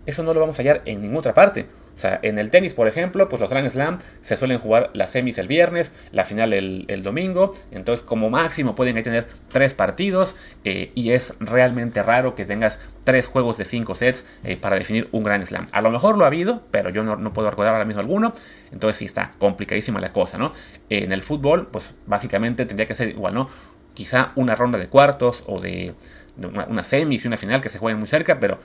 Eso 0.07 0.23
no 0.23 0.33
lo 0.33 0.41
vamos 0.41 0.59
a 0.59 0.63
hallar 0.63 0.83
en 0.85 1.03
ninguna 1.03 1.21
otra 1.21 1.35
parte. 1.35 1.67
O 1.97 1.99
sea, 1.99 2.19
en 2.23 2.39
el 2.39 2.51
tenis, 2.51 2.75
por 2.75 2.89
ejemplo, 2.89 3.29
pues 3.31 3.41
los 3.41 3.49
Grand 3.49 3.71
Slam 3.71 3.99
se 4.23 4.37
suelen 4.37 4.59
jugar 4.59 4.91
las 4.93 5.11
semis 5.11 5.39
el 5.39 5.49
viernes, 5.49 5.93
la 6.13 6.25
final 6.25 6.53
el, 6.53 7.03
domingo. 7.03 7.55
Entonces, 7.71 8.05
como 8.05 8.29
máximo 8.29 8.75
pueden 8.75 9.03
tener 9.03 9.27
tres 9.49 9.73
partidos 9.73 10.37
eh, 10.65 10.93
y 10.95 11.13
es 11.13 11.33
realmente 11.41 12.03
raro 12.03 12.35
que 12.35 12.45
tengas 12.45 12.79
tres 13.05 13.29
juegos 13.29 13.57
de 13.57 13.65
cinco 13.65 13.95
sets 13.95 14.27
eh, 14.45 14.59
para 14.59 14.77
definir 14.77 15.09
un 15.13 15.23
Grand 15.23 15.45
Slam. 15.47 15.69
A 15.73 15.81
lo 15.81 15.91
mejor 15.91 16.19
lo 16.19 16.25
ha 16.25 16.27
habido, 16.27 16.63
pero 16.71 16.91
yo 16.91 17.03
no, 17.03 17.33
puedo 17.33 17.49
recordar 17.49 17.73
ahora 17.73 17.87
mismo 17.87 18.01
alguno. 18.01 18.33
Entonces, 18.73 18.99
sí 18.99 19.07
está 19.07 19.33
complicadísima 19.39 19.99
la 19.99 20.13
cosa, 20.13 20.37
¿no? 20.37 20.53
En 20.91 21.13
el 21.13 21.23
fútbol, 21.23 21.69
pues 21.69 21.95
básicamente 22.05 22.67
tendría 22.67 22.87
que 22.87 22.95
ser 22.95 23.09
igual, 23.09 23.33
¿no? 23.33 23.49
Quizá 23.97 24.31
una 24.37 24.55
ronda 24.55 24.79
de 24.79 24.87
cuartos 24.87 25.43
o 25.49 25.61
de, 25.61 25.95
una, 26.37 26.67
una 26.67 26.85
semis 26.85 27.25
y 27.25 27.29
una 27.29 27.37
final 27.37 27.61
que 27.61 27.69
se 27.69 27.79
jueguen 27.79 27.99
muy 27.99 28.07
cerca, 28.07 28.39
pero 28.39 28.61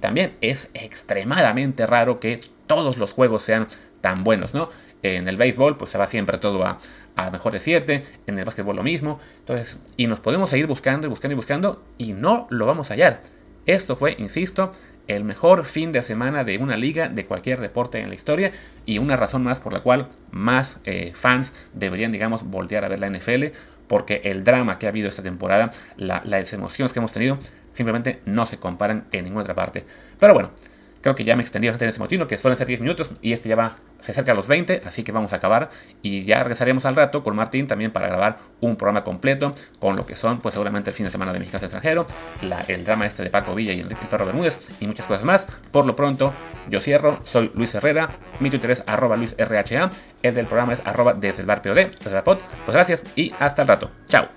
también 0.00 0.36
es 0.40 0.70
extremadamente 0.74 1.86
raro 1.86 2.20
que 2.20 2.40
todos 2.66 2.96
los 2.96 3.12
juegos 3.12 3.42
sean 3.42 3.68
tan 4.00 4.24
buenos, 4.24 4.54
¿no? 4.54 4.70
En 5.02 5.28
el 5.28 5.36
béisbol, 5.36 5.76
pues 5.76 5.90
se 5.90 5.98
va 5.98 6.06
siempre 6.06 6.38
todo 6.38 6.64
a, 6.64 6.78
a 7.14 7.30
mejor 7.30 7.52
de 7.52 7.60
7, 7.60 8.04
en 8.26 8.38
el 8.38 8.44
básquetbol 8.44 8.76
lo 8.76 8.82
mismo, 8.82 9.20
entonces, 9.38 9.78
y 9.96 10.06
nos 10.06 10.20
podemos 10.20 10.50
seguir 10.50 10.66
buscando 10.66 11.06
y 11.06 11.10
buscando 11.10 11.32
y 11.32 11.36
buscando, 11.36 11.82
y 11.98 12.12
no 12.12 12.46
lo 12.50 12.66
vamos 12.66 12.90
a 12.90 12.94
hallar. 12.94 13.20
Esto 13.66 13.96
fue, 13.96 14.16
insisto, 14.18 14.72
el 15.06 15.24
mejor 15.24 15.64
fin 15.64 15.92
de 15.92 16.02
semana 16.02 16.44
de 16.44 16.58
una 16.58 16.76
liga 16.76 17.08
de 17.08 17.26
cualquier 17.26 17.60
deporte 17.60 18.00
en 18.00 18.08
la 18.08 18.14
historia 18.14 18.52
y 18.84 18.98
una 18.98 19.16
razón 19.16 19.44
más 19.44 19.60
por 19.60 19.72
la 19.72 19.80
cual 19.80 20.08
más 20.30 20.80
eh, 20.84 21.12
fans 21.14 21.52
deberían, 21.74 22.10
digamos, 22.10 22.42
voltear 22.44 22.84
a 22.84 22.88
ver 22.88 22.98
la 22.98 23.10
NFL 23.10 23.46
porque 23.88 24.22
el 24.24 24.44
drama 24.44 24.78
que 24.78 24.86
ha 24.86 24.90
habido 24.90 25.08
esta 25.08 25.22
temporada, 25.22 25.70
las 25.96 26.52
emociones 26.52 26.92
que 26.92 26.98
hemos 26.98 27.12
tenido, 27.12 27.38
simplemente 27.72 28.20
no 28.24 28.46
se 28.46 28.58
comparan 28.58 29.06
en 29.12 29.24
ninguna 29.24 29.42
otra 29.42 29.54
parte. 29.54 29.84
Pero 30.18 30.34
bueno, 30.34 30.50
creo 31.00 31.14
que 31.14 31.24
ya 31.24 31.36
me 31.36 31.42
extendí 31.42 31.68
bastante 31.68 31.84
en 31.86 31.90
ese 31.90 31.98
motivo, 31.98 32.26
que 32.26 32.38
suelen 32.38 32.56
ser 32.56 32.66
10 32.66 32.80
minutos 32.80 33.10
y 33.22 33.32
este 33.32 33.48
ya 33.48 33.56
va, 33.56 33.76
se 34.00 34.12
acerca 34.12 34.32
a 34.32 34.34
los 34.34 34.48
20, 34.48 34.82
así 34.84 35.02
que 35.02 35.12
vamos 35.12 35.32
a 35.32 35.36
acabar 35.36 35.70
y 36.02 36.24
ya 36.24 36.42
regresaremos 36.42 36.84
al 36.86 36.96
rato 36.96 37.22
con 37.22 37.36
Martín 37.36 37.66
también 37.66 37.90
para 37.90 38.08
grabar 38.08 38.38
un 38.60 38.76
programa 38.76 39.04
completo 39.04 39.54
con 39.78 39.96
lo 39.96 40.06
que 40.06 40.16
son, 40.16 40.40
pues 40.40 40.54
seguramente 40.54 40.90
el 40.90 40.96
fin 40.96 41.06
de 41.06 41.12
semana 41.12 41.32
de 41.32 41.38
Mexicanos 41.38 41.62
extranjero, 41.62 42.06
el 42.68 42.84
drama 42.84 43.06
este 43.06 43.22
de 43.22 43.30
Paco 43.30 43.54
Villa 43.54 43.72
y 43.72 43.80
Enrique 43.80 44.06
Perro 44.10 44.26
Bermúdez 44.26 44.58
y 44.80 44.86
muchas 44.86 45.06
cosas 45.06 45.24
más. 45.24 45.46
Por 45.70 45.86
lo 45.86 45.96
pronto, 45.96 46.32
yo 46.68 46.80
cierro, 46.80 47.20
soy 47.24 47.50
Luis 47.54 47.74
Herrera, 47.74 48.10
mi 48.40 48.50
Twitter 48.50 48.70
es 48.70 48.82
arroba 48.86 49.16
LuisRHA, 49.16 49.88
el 50.22 50.34
del 50.34 50.46
programa 50.46 50.72
es 50.72 50.80
arroba 50.84 51.14
desde 51.14 51.42
el 51.42 51.46
bar 51.46 51.62
POD, 51.62 51.74
desde 51.74 52.10
la 52.12 52.24
pod. 52.24 52.38
Pues 52.64 52.74
gracias 52.74 53.04
y 53.16 53.32
hasta 53.38 53.62
el 53.62 53.68
rato. 53.68 53.90
Chao. 54.06 54.28